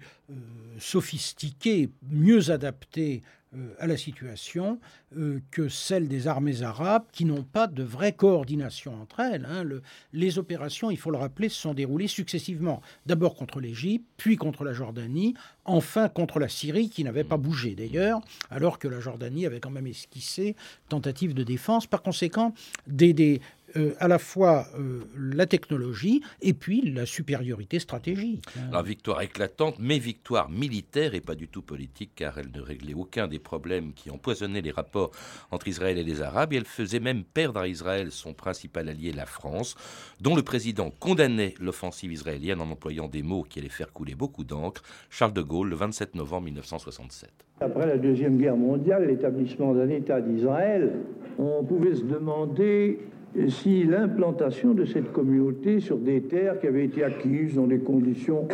sophistiquée, 0.80 1.89
mieux 2.10 2.52
adaptée 2.52 3.21
euh, 3.54 3.74
à 3.80 3.88
la 3.88 3.97
situation 3.97 4.80
euh, 5.17 5.41
que 5.52 5.67
celle 5.67 6.08
des 6.08 6.28
armées 6.28 6.62
arabes 6.62 7.04
qui 7.12 7.26
n'ont 7.26 7.43
pas 7.43 7.67
de 7.67 7.84
vraie 7.84 8.13
coordination 8.13 8.95
entre 9.02 9.19
elles. 9.19 9.45
Hein. 9.45 9.65
les 10.13 10.39
opérations, 10.39 10.89
il 10.89 10.95
faut 10.95 11.12
le 11.12 11.17
rappeler, 11.17 11.50
se 11.50 11.60
sont 11.60 11.74
déroulées 11.74 12.08
successivement. 12.08 12.82
D'abord 13.06 13.36
contre 13.36 13.60
l'Égypte, 13.60 14.06
puis 14.15 14.38
contre 14.38 14.63
la 14.63 14.71
Jordanie, 14.71 15.34
enfin 15.65 16.08
contre 16.08 16.39
la 16.39 16.47
Syrie 16.47 16.89
qui 16.89 17.04
n'avait 17.04 17.26
pas 17.26 17.36
bougé 17.36 17.76
d'ailleurs, 17.76 18.21
alors 18.50 18.80
que 18.80 18.88
la 18.88 19.02
Jordanie 19.02 19.45
avait 19.45 19.60
quand 19.60 19.69
même 19.69 19.88
esquissé 19.88 20.56
tentative 20.88 21.34
de 21.34 21.43
défense. 21.43 21.88
Par 21.88 22.04
conséquent, 22.04 22.54
des, 22.88 23.41
euh, 23.75 23.93
à 23.99 24.07
la 24.07 24.19
fois 24.19 24.67
euh, 24.77 25.01
la 25.17 25.45
technologie 25.45 26.21
et 26.41 26.53
puis 26.53 26.81
la 26.91 27.05
supériorité 27.05 27.79
stratégique. 27.79 28.43
La 28.71 28.81
victoire 28.81 29.21
éclatante, 29.21 29.75
mais 29.79 29.99
victoire 29.99 30.49
militaire 30.49 31.13
et 31.13 31.21
pas 31.21 31.36
du 31.36 31.47
tout 31.47 31.62
politique, 31.62 32.12
car 32.15 32.38
elle 32.38 32.51
ne 32.53 32.62
réglait 32.62 32.93
aucun 32.93 33.27
des 33.27 33.39
problèmes 33.39 33.93
qui 33.93 34.10
empoisonnaient 34.10 34.62
les 34.62 34.71
rapports 34.71 35.12
entre 35.51 35.67
Israël 35.67 35.97
et 35.97 36.03
les 36.03 36.21
Arabes, 36.21 36.53
et 36.53 36.57
elle 36.57 36.65
faisait 36.65 36.99
même 36.99 37.23
perdre 37.23 37.60
à 37.60 37.67
Israël 37.67 38.12
son 38.12 38.34
principal 38.34 38.89
allié, 38.89 39.12
la 39.12 39.25
France, 39.25 39.75
dont 40.19 40.36
le 40.36 40.43
président 40.43 40.91
condamnait 40.99 41.53
l'offensive 41.60 42.12
israélienne 42.12 42.62
en 42.62 42.69
employant 42.69 43.07
des 43.07 43.23
mots 43.23 43.43
qui 43.43 43.60
allaient 43.60 43.69
faire 43.69 43.93
couler 43.93 44.15
beaucoup 44.15 44.43
d'encre, 44.43 44.84
Charles 45.10 45.34
de 45.34 45.41
Gaulle, 45.41 45.69
le 45.69 45.75
27 45.75 46.15
novembre 46.15 46.45
1967. 46.45 47.29
Après 47.62 47.86
la 47.86 47.97
Deuxième 47.97 48.38
Guerre 48.38 48.57
mondiale, 48.57 49.07
l'établissement 49.07 49.73
d'un 49.73 49.89
État 49.89 50.19
d'Israël, 50.19 50.93
on 51.38 51.63
pouvait 51.63 51.95
se 51.95 52.03
demander 52.03 52.99
si 53.48 53.84
l'implantation 53.84 54.74
de 54.74 54.86
cette 54.86 55.12
communauté 55.12 55.80
sur 55.80 55.98
des 55.98 56.22
terres 56.22 56.60
qui 56.60 56.67
avaient 56.67 56.86
été 56.86 57.04
acquises 57.04 57.56
dans 57.56 57.67
des 57.67 57.80
conditions 57.80 58.48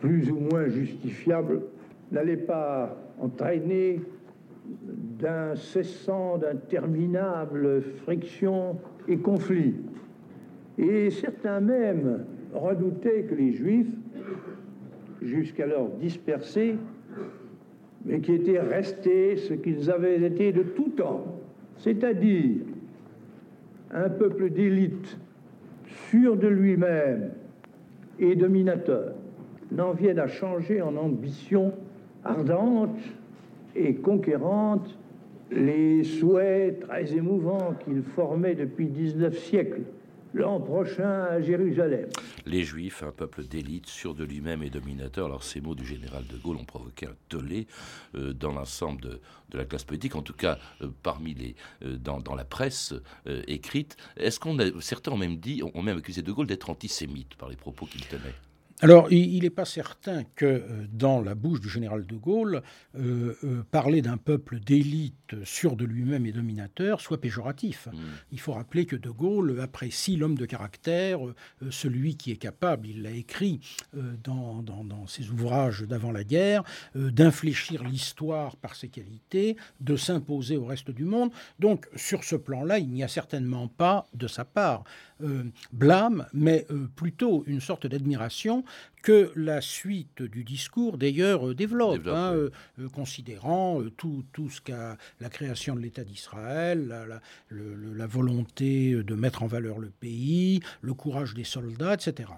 plus 0.00 0.30
ou 0.30 0.38
moins 0.38 0.68
justifiables 0.68 1.62
n'allait 2.12 2.36
pas 2.36 2.96
entraîner 3.20 4.00
d'incessants, 5.18 6.38
d'interminables 6.38 7.82
frictions 8.04 8.76
et 9.08 9.16
conflits. 9.16 9.74
Et 10.78 11.10
certains 11.10 11.60
même 11.60 12.24
redoutaient 12.52 13.22
que 13.22 13.34
les 13.34 13.52
Juifs, 13.52 13.90
jusqu'alors 15.22 15.88
dispersés, 16.00 16.76
mais 18.04 18.20
qui 18.20 18.34
étaient 18.34 18.60
restés 18.60 19.36
ce 19.36 19.54
qu'ils 19.54 19.90
avaient 19.90 20.22
été 20.22 20.52
de 20.52 20.62
tout 20.62 20.90
temps, 20.96 21.40
c'est-à-dire 21.78 22.60
un 23.96 24.10
peuple 24.10 24.50
d'élite, 24.50 25.16
sûr 26.10 26.36
de 26.36 26.46
lui-même, 26.46 27.30
et 28.18 28.36
dominateur 28.36 29.14
n'en 29.72 29.92
viennent 29.92 30.18
à 30.18 30.28
changer 30.28 30.82
en 30.82 30.96
ambition 30.96 31.72
ardente 32.24 32.98
et 33.74 33.94
conquérante 33.94 34.98
les 35.50 36.04
souhaits 36.04 36.80
très 36.80 37.14
émouvants 37.14 37.74
qu'il 37.84 38.02
formait 38.02 38.54
depuis 38.54 38.86
19 38.86 39.36
siècles 39.38 39.82
l'an 40.36 40.60
prochain 40.60 41.24
à 41.30 41.40
Jérusalem. 41.40 42.08
Les 42.44 42.62
Juifs, 42.62 43.02
un 43.02 43.10
peuple 43.10 43.44
d'élite, 43.44 43.86
sûr 43.86 44.14
de 44.14 44.22
lui-même 44.22 44.62
et 44.62 44.70
dominateur. 44.70 45.26
Alors 45.26 45.42
ces 45.42 45.60
mots 45.60 45.74
du 45.74 45.86
général 45.86 46.26
de 46.26 46.36
Gaulle 46.36 46.56
ont 46.56 46.64
provoqué 46.64 47.06
un 47.06 47.16
tollé 47.28 47.66
euh, 48.14 48.32
dans 48.34 48.52
l'ensemble 48.52 49.00
de, 49.00 49.20
la 49.54 49.64
classe 49.64 49.84
politique, 49.84 50.14
en 50.14 50.22
tout 50.22 50.34
cas 50.34 50.58
euh, 50.82 50.88
parmi 51.02 51.32
les 51.32 51.56
euh, 51.82 51.96
dans, 51.96 52.34
la 52.34 52.44
presse 52.44 52.94
écrite. 53.46 53.96
Est-ce 54.18 54.38
qu'on 54.38 54.58
a 54.58 54.64
certains 54.80 55.12
ont 55.12 55.16
même 55.16 55.38
dit, 55.38 55.62
ont 55.62 55.82
même 55.82 55.96
accusé 55.96 56.20
de 56.20 56.30
Gaulle 56.30 56.46
d'être 56.46 56.68
antisémite 56.68 57.34
par 57.36 57.48
les 57.48 57.56
propos 57.56 57.86
qu'il 57.86 58.04
tenait? 58.06 58.34
Alors, 58.82 59.10
il 59.10 59.42
n'est 59.42 59.50
pas 59.50 59.64
certain 59.64 60.24
que 60.34 60.44
euh, 60.44 60.86
dans 60.92 61.22
la 61.22 61.34
bouche 61.34 61.60
du 61.60 61.68
général 61.68 62.04
de 62.04 62.14
Gaulle, 62.14 62.62
euh, 62.98 63.34
euh, 63.42 63.62
parler 63.70 64.02
d'un 64.02 64.18
peuple 64.18 64.60
d'élite 64.60 65.34
sûr 65.44 65.76
de 65.76 65.86
lui-même 65.86 66.26
et 66.26 66.32
dominateur 66.32 67.00
soit 67.00 67.18
péjoratif. 67.18 67.88
Hmm. 67.90 67.98
Il 68.32 68.40
faut 68.40 68.52
rappeler 68.52 68.84
que 68.84 68.96
de 68.96 69.08
Gaulle 69.08 69.60
apprécie 69.60 70.16
l'homme 70.16 70.36
de 70.36 70.44
caractère, 70.44 71.20
celui 71.70 72.16
qui 72.16 72.30
est 72.30 72.36
capable, 72.36 72.88
il 72.88 73.02
l'a 73.02 73.10
écrit 73.10 73.60
dans, 74.22 74.62
dans, 74.62 75.06
ses 75.06 75.30
ouvrages 75.30 75.82
d'avant 75.82 76.12
la 76.12 76.24
guerre, 76.24 76.62
d'infléchir 76.94 77.82
l'histoire 77.82 78.56
par 78.56 78.74
ses 78.74 78.88
qualités, 78.88 79.56
de 79.80 79.96
s'imposer 79.96 80.56
au 80.56 80.64
reste 80.64 80.90
du 80.90 81.04
monde. 81.04 81.30
Donc, 81.58 81.88
sur 81.96 82.24
ce 82.24 82.36
plan-là, 82.36 82.78
il 82.78 82.90
n'y 82.90 83.02
a 83.02 83.08
certainement 83.08 83.68
pas 83.68 84.06
de 84.14 84.26
sa 84.26 84.44
part 84.44 84.84
blâme, 85.72 86.26
mais 86.32 86.66
plutôt 86.94 87.44
une 87.46 87.60
sorte 87.60 87.86
d'admiration 87.86 88.64
que 89.06 89.30
la 89.36 89.60
suite 89.60 90.20
du 90.20 90.42
discours, 90.42 90.98
d'ailleurs, 90.98 91.46
euh, 91.46 91.54
développe, 91.54 92.08
hein, 92.08 92.32
euh, 92.34 92.50
euh, 92.80 92.88
considérant 92.88 93.80
tout, 93.96 94.24
tout 94.32 94.50
ce 94.50 94.60
qu'a 94.60 94.96
la 95.20 95.28
création 95.28 95.76
de 95.76 95.80
l'État 95.80 96.02
d'Israël, 96.02 96.88
la, 96.88 97.20
la, 97.50 98.06
volonté 98.08 99.00
de 99.00 99.14
mettre 99.14 99.44
en 99.44 99.46
valeur 99.46 99.78
le 99.78 99.90
pays, 99.90 100.58
le 100.80 100.92
courage 100.92 101.34
des 101.34 101.44
soldats, 101.44 101.94
etc 101.94 102.30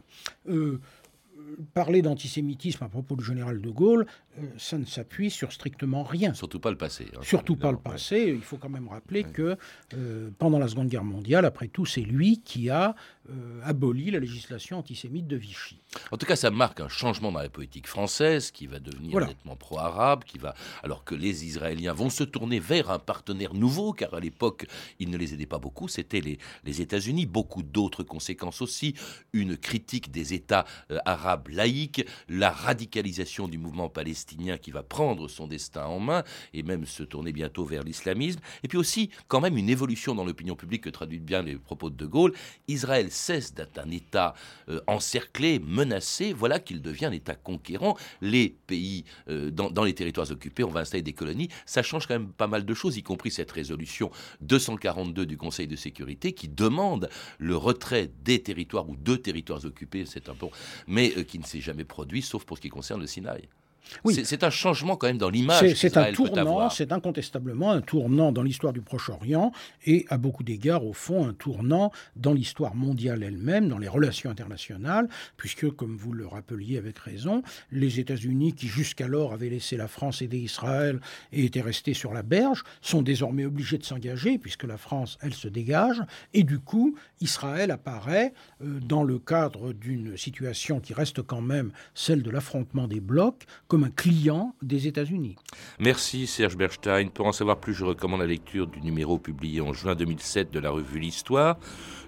parler 1.75 2.03
d'antisémitisme 2.03 2.85
à 2.85 2.89
propos 2.89 3.17
du 3.17 3.25
général 3.25 3.61
de 3.61 3.71
Gaulle, 3.71 4.07
euh, 4.39 4.43
ça 4.57 4.79
ne 4.79 4.85
s'appuie 4.85 5.31
sur 5.31 5.53
strictement 5.53 6.03
rien. 6.03 6.35
Surtout 6.35 6.61
pas 6.61 6.71
le 6.71 6.77
passé. 6.77 7.07
Hein, 7.15 7.21
Surtout 7.23 7.57
pas 7.57 7.73
le 7.73 7.79
passé. 7.79 8.33
Il 8.35 8.43
faut 8.43 8.57
quand 8.57 8.69
même 8.69 8.89
rappeler 8.89 9.25
que 9.25 9.57
euh, 9.95 10.31
pendant 10.39 10.59
la 10.59 10.69
Seconde 10.69 10.89
Guerre 10.89 11.05
mondiale, 11.05 11.45
après 11.45 11.69
tout, 11.69 11.87
c'est 11.87 12.03
lui 12.03 12.41
qui 12.41 12.71
a 12.71 12.95
euh, 13.31 13.61
aboli 13.65 14.11
la 14.11 14.21
législation 14.21 14.79
antisémite 14.79 15.27
de 15.27 15.37
Vichy. 15.37 15.81
En 16.11 16.17
tout 16.17 16.27
cas, 16.27 16.37
ça 16.37 16.51
marque 16.51 16.81
un 16.81 16.89
changement 16.89 17.33
dans 17.33 17.41
la 17.41 17.49
politique 17.49 17.87
française 17.87 18.51
qui 18.51 18.67
va 18.67 18.79
devenir 18.79 19.19
nettement 19.27 19.57
pro-arabe, 19.57 20.25
qui 20.25 20.39
va, 20.39 20.55
alors 20.83 21.05
que 21.05 21.15
les 21.15 21.45
Israéliens 21.45 21.93
vont 21.93 22.11
se 22.11 22.25
tourner 22.25 22.61
vers 22.61 22.91
un 22.91 22.99
partenaire 22.99 23.55
nouveau, 23.55 23.93
car 23.93 24.15
à 24.15 24.21
l'époque, 24.21 24.67
ils 24.99 25.11
ne 25.11 25.17
les 25.17 25.35
aidaient 25.35 25.47
pas 25.47 25.59
beaucoup, 25.59 25.89
c'était 25.89 26.21
les, 26.21 26.39
les 26.65 26.81
États-Unis. 26.81 27.27
Beaucoup 27.27 27.63
d'autres 27.63 28.03
conséquences 28.03 28.63
aussi, 28.63 28.95
une 29.33 29.57
critique 29.57 30.11
des 30.11 30.35
États 30.35 30.65
arabes 31.05 31.38
laïque, 31.49 32.05
la 32.29 32.51
radicalisation 32.51 33.49
du 33.49 33.59
mouvement 33.59 33.89
palestinien 33.89 34.59
qui 34.59 34.71
va 34.71 34.83
prendre 34.83 35.29
son 35.29 35.47
destin 35.47 35.85
en 35.85 36.01
main 36.01 36.25
et 36.55 36.63
même 36.63 36.87
se 36.87 37.03
tourner 37.03 37.33
bientôt 37.33 37.65
vers 37.65 37.83
l'islamisme, 37.83 38.41
et 38.63 38.69
puis 38.69 38.79
aussi 38.79 39.11
quand 39.29 39.41
même 39.41 39.57
une 39.57 39.69
évolution 39.69 40.15
dans 40.15 40.25
l'opinion 40.25 40.57
publique 40.57 40.85
que 40.85 40.91
traduisent 40.91 41.23
bien 41.23 41.43
les 41.43 41.57
propos 41.57 41.91
de 41.91 41.97
De 41.97 42.07
Gaulle. 42.07 42.33
Israël 42.69 43.11
cesse 43.11 43.55
d'être 43.55 43.79
un 43.79 43.91
État 43.91 44.35
euh, 44.69 44.81
encerclé, 44.87 45.59
menacé, 45.59 46.33
voilà 46.33 46.59
qu'il 46.59 46.81
devient 46.81 47.07
un 47.07 47.13
État 47.13 47.35
conquérant. 47.35 47.97
Les 48.21 48.57
pays, 48.67 49.05
euh, 49.29 49.51
dans, 49.51 49.71
dans 49.71 49.85
les 49.85 49.95
territoires 49.95 50.31
occupés, 50.31 50.65
on 50.65 50.71
va 50.71 50.81
installer 50.81 51.03
des 51.03 51.13
colonies, 51.13 51.49
ça 51.67 51.83
change 51.83 52.07
quand 52.07 52.15
même 52.15 52.33
pas 52.33 52.47
mal 52.47 52.65
de 52.65 52.75
choses, 52.75 52.97
y 52.97 53.03
compris 53.03 53.31
cette 53.31 53.51
résolution 53.51 54.11
242 54.41 55.27
du 55.27 55.37
Conseil 55.37 55.67
de 55.67 55.77
sécurité 55.77 56.33
qui 56.33 56.49
demande 56.49 57.09
le 57.39 57.57
retrait 57.57 58.11
des 58.25 58.43
territoires 58.43 58.89
ou 58.89 58.97
de 58.97 59.17
territoires 59.17 59.65
occupés, 59.65 60.05
c'est 60.07 60.29
un 60.29 60.35
peu, 60.35 60.47
mais 60.87 61.13
qui 61.23 61.39
ne 61.39 61.45
s'est 61.45 61.61
jamais 61.61 61.85
produit, 61.85 62.23
sauf 62.23 62.45
pour 62.45 62.57
ce 62.57 62.63
qui 62.63 62.69
concerne 62.69 63.01
le 63.01 63.07
Sinaï. 63.07 63.49
Oui. 64.05 64.21
C'est 64.25 64.45
un 64.45 64.51
changement 64.51 64.97
quand 64.97 65.07
même 65.07 65.19
dans 65.19 65.31
l'image. 65.31 65.75
C'est 65.75 65.97
un 65.97 66.13
tournant, 66.13 66.71
c'est 66.71 66.93
incontestablement 66.93 67.71
un 67.71 67.81
tournant 67.81 68.33
dans 68.33 68.43
l'histoire 68.43 68.73
du 68.73 68.81
Proche-Orient 68.81 69.53
et 69.87 70.07
à 70.09 70.19
beaucoup 70.19 70.45
d'égards, 70.45 70.85
au 70.85 70.93
fond, 70.93 71.27
un 71.27 71.33
tournant 71.33 71.93
dans 72.17 72.33
l'histoire 72.33 72.75
mondiale 72.75 73.23
elle-même, 73.23 73.69
dans 73.69 73.79
les 73.79 73.89
relations 73.89 74.31
internationales, 74.31 75.09
puisque, 75.37 75.71
comme 75.71 75.97
vous 75.97 76.13
le 76.13 76.27
rappeliez 76.27 76.79
avec 76.79 76.99
raison, 76.99 77.43
les 77.73 78.01
États-Unis, 78.01 78.55
qui 78.55 78.69
jusqu'alors 78.69 79.33
avaient 79.33 79.49
laissé 79.49 79.77
la 79.77 79.89
France 79.89 80.23
aider 80.23 80.39
Israël 80.39 81.01
et 81.33 81.45
étaient 81.45 81.61
restés 81.61 81.95
sur 81.95 82.13
la 82.13 82.23
berge, 82.23 82.65
sont 82.81 83.03
désormais 83.03 83.45
obligés 83.45 83.79
de 83.79 83.85
s'engager, 83.85 84.39
puisque 84.39 84.65
la 84.65 84.77
France, 84.77 85.19
elle, 85.23 85.35
se 85.35 85.49
dégage, 85.49 86.03
et 86.35 86.43
du 86.43 86.59
coup, 86.59 86.97
Israël 87.21 87.71
apparaît 87.71 88.33
euh, 88.63 88.81
dans 88.81 89.05
le 89.05 89.19
cadre 89.19 89.73
d'une 89.73 90.17
situation 90.17 90.81
qui 90.81 90.95
reste 90.95 91.23
quand 91.23 91.41
même 91.41 91.71
celle 91.95 92.23
de 92.23 92.31
l'affrontement 92.31 92.89
des 92.89 93.01
blocs, 93.01 93.45
comme 93.67 93.78
client 93.87 94.55
des 94.63 94.87
États-Unis. 94.89 95.37
Merci 95.79 96.27
Serge 96.27 96.57
Berstein. 96.57 97.09
Pour 97.09 97.27
en 97.27 97.33
savoir 97.33 97.59
plus, 97.59 97.75
je 97.75 97.85
recommande 97.85 98.21
la 98.21 98.27
lecture 98.27 98.67
du 98.67 98.81
numéro 98.81 99.19
publié 99.19 99.61
en 99.61 99.73
juin 99.73 99.95
2007 99.95 100.51
de 100.51 100.59
la 100.59 100.71
revue 100.71 100.99
L'Histoire, 100.99 101.57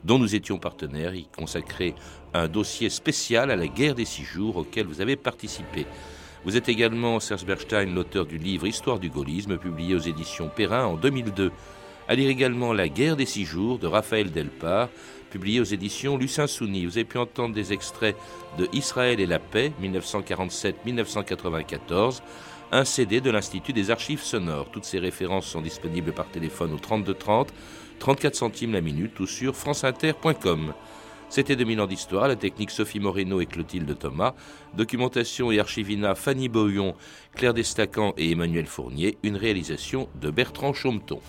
dont 0.04 0.18
nous 0.18 0.34
étions 0.34 0.58
partenaires. 0.58 1.14
Il 1.14 1.28
consacrait 1.28 1.94
un 2.34 2.48
dossier 2.48 2.90
spécial 2.90 3.50
à 3.50 3.56
la 3.56 3.68
guerre 3.68 3.94
des 3.94 4.04
six 4.04 4.24
jours 4.24 4.56
auquel 4.56 4.86
vous 4.86 5.00
avez 5.00 5.16
participé. 5.16 5.86
Vous 6.44 6.56
êtes 6.56 6.68
également, 6.68 7.20
Serge 7.20 7.44
Berstein, 7.44 7.94
l'auteur 7.94 8.26
du 8.26 8.38
livre 8.38 8.66
Histoire 8.66 8.98
du 8.98 9.10
gaullisme, 9.10 9.58
publié 9.58 9.94
aux 9.94 10.00
éditions 10.00 10.48
Perrin 10.48 10.86
en 10.86 10.96
2002. 10.96 11.52
À 12.08 12.14
lire 12.14 12.30
également 12.30 12.72
La 12.72 12.88
guerre 12.88 13.16
des 13.16 13.26
six 13.26 13.44
jours 13.44 13.78
de 13.78 13.86
Raphaël 13.86 14.32
Delpar, 14.32 14.88
publié 15.30 15.60
aux 15.60 15.64
éditions 15.64 16.18
Lucin 16.18 16.46
Souni. 16.46 16.84
Vous 16.84 16.98
avez 16.98 17.06
pu 17.06 17.16
entendre 17.16 17.54
des 17.54 17.72
extraits 17.72 18.14
de 18.58 18.68
Israël 18.72 19.20
et 19.20 19.26
la 19.26 19.38
paix, 19.38 19.72
1947-1994, 19.82 22.20
un 22.72 22.84
CD 22.84 23.20
de 23.20 23.30
l'Institut 23.30 23.72
des 23.72 23.90
archives 23.90 24.22
sonores. 24.22 24.70
Toutes 24.70 24.84
ces 24.84 24.98
références 24.98 25.46
sont 25.46 25.62
disponibles 25.62 26.12
par 26.12 26.28
téléphone 26.28 26.74
au 26.74 26.78
32 26.78 27.14
30, 27.14 27.54
34 27.98 28.34
centimes 28.34 28.72
la 28.72 28.80
minute 28.80 29.18
ou 29.20 29.26
sur 29.26 29.54
franceinter.com. 29.56 30.72
C'était 31.30 31.54
2000 31.54 31.80
ans 31.80 31.86
d'histoire, 31.86 32.26
la 32.26 32.34
technique 32.34 32.72
Sophie 32.72 32.98
Moreno 32.98 33.40
et 33.40 33.46
Clotilde 33.46 33.96
Thomas, 33.96 34.34
documentation 34.74 35.52
et 35.52 35.60
archivina 35.60 36.16
Fanny 36.16 36.48
Boyon, 36.48 36.96
Claire 37.36 37.54
Destacan 37.54 38.14
et 38.16 38.32
Emmanuel 38.32 38.66
Fournier, 38.66 39.16
une 39.22 39.36
réalisation 39.36 40.08
de 40.20 40.30
Bertrand 40.30 40.72
Chaumeton. 40.72 41.20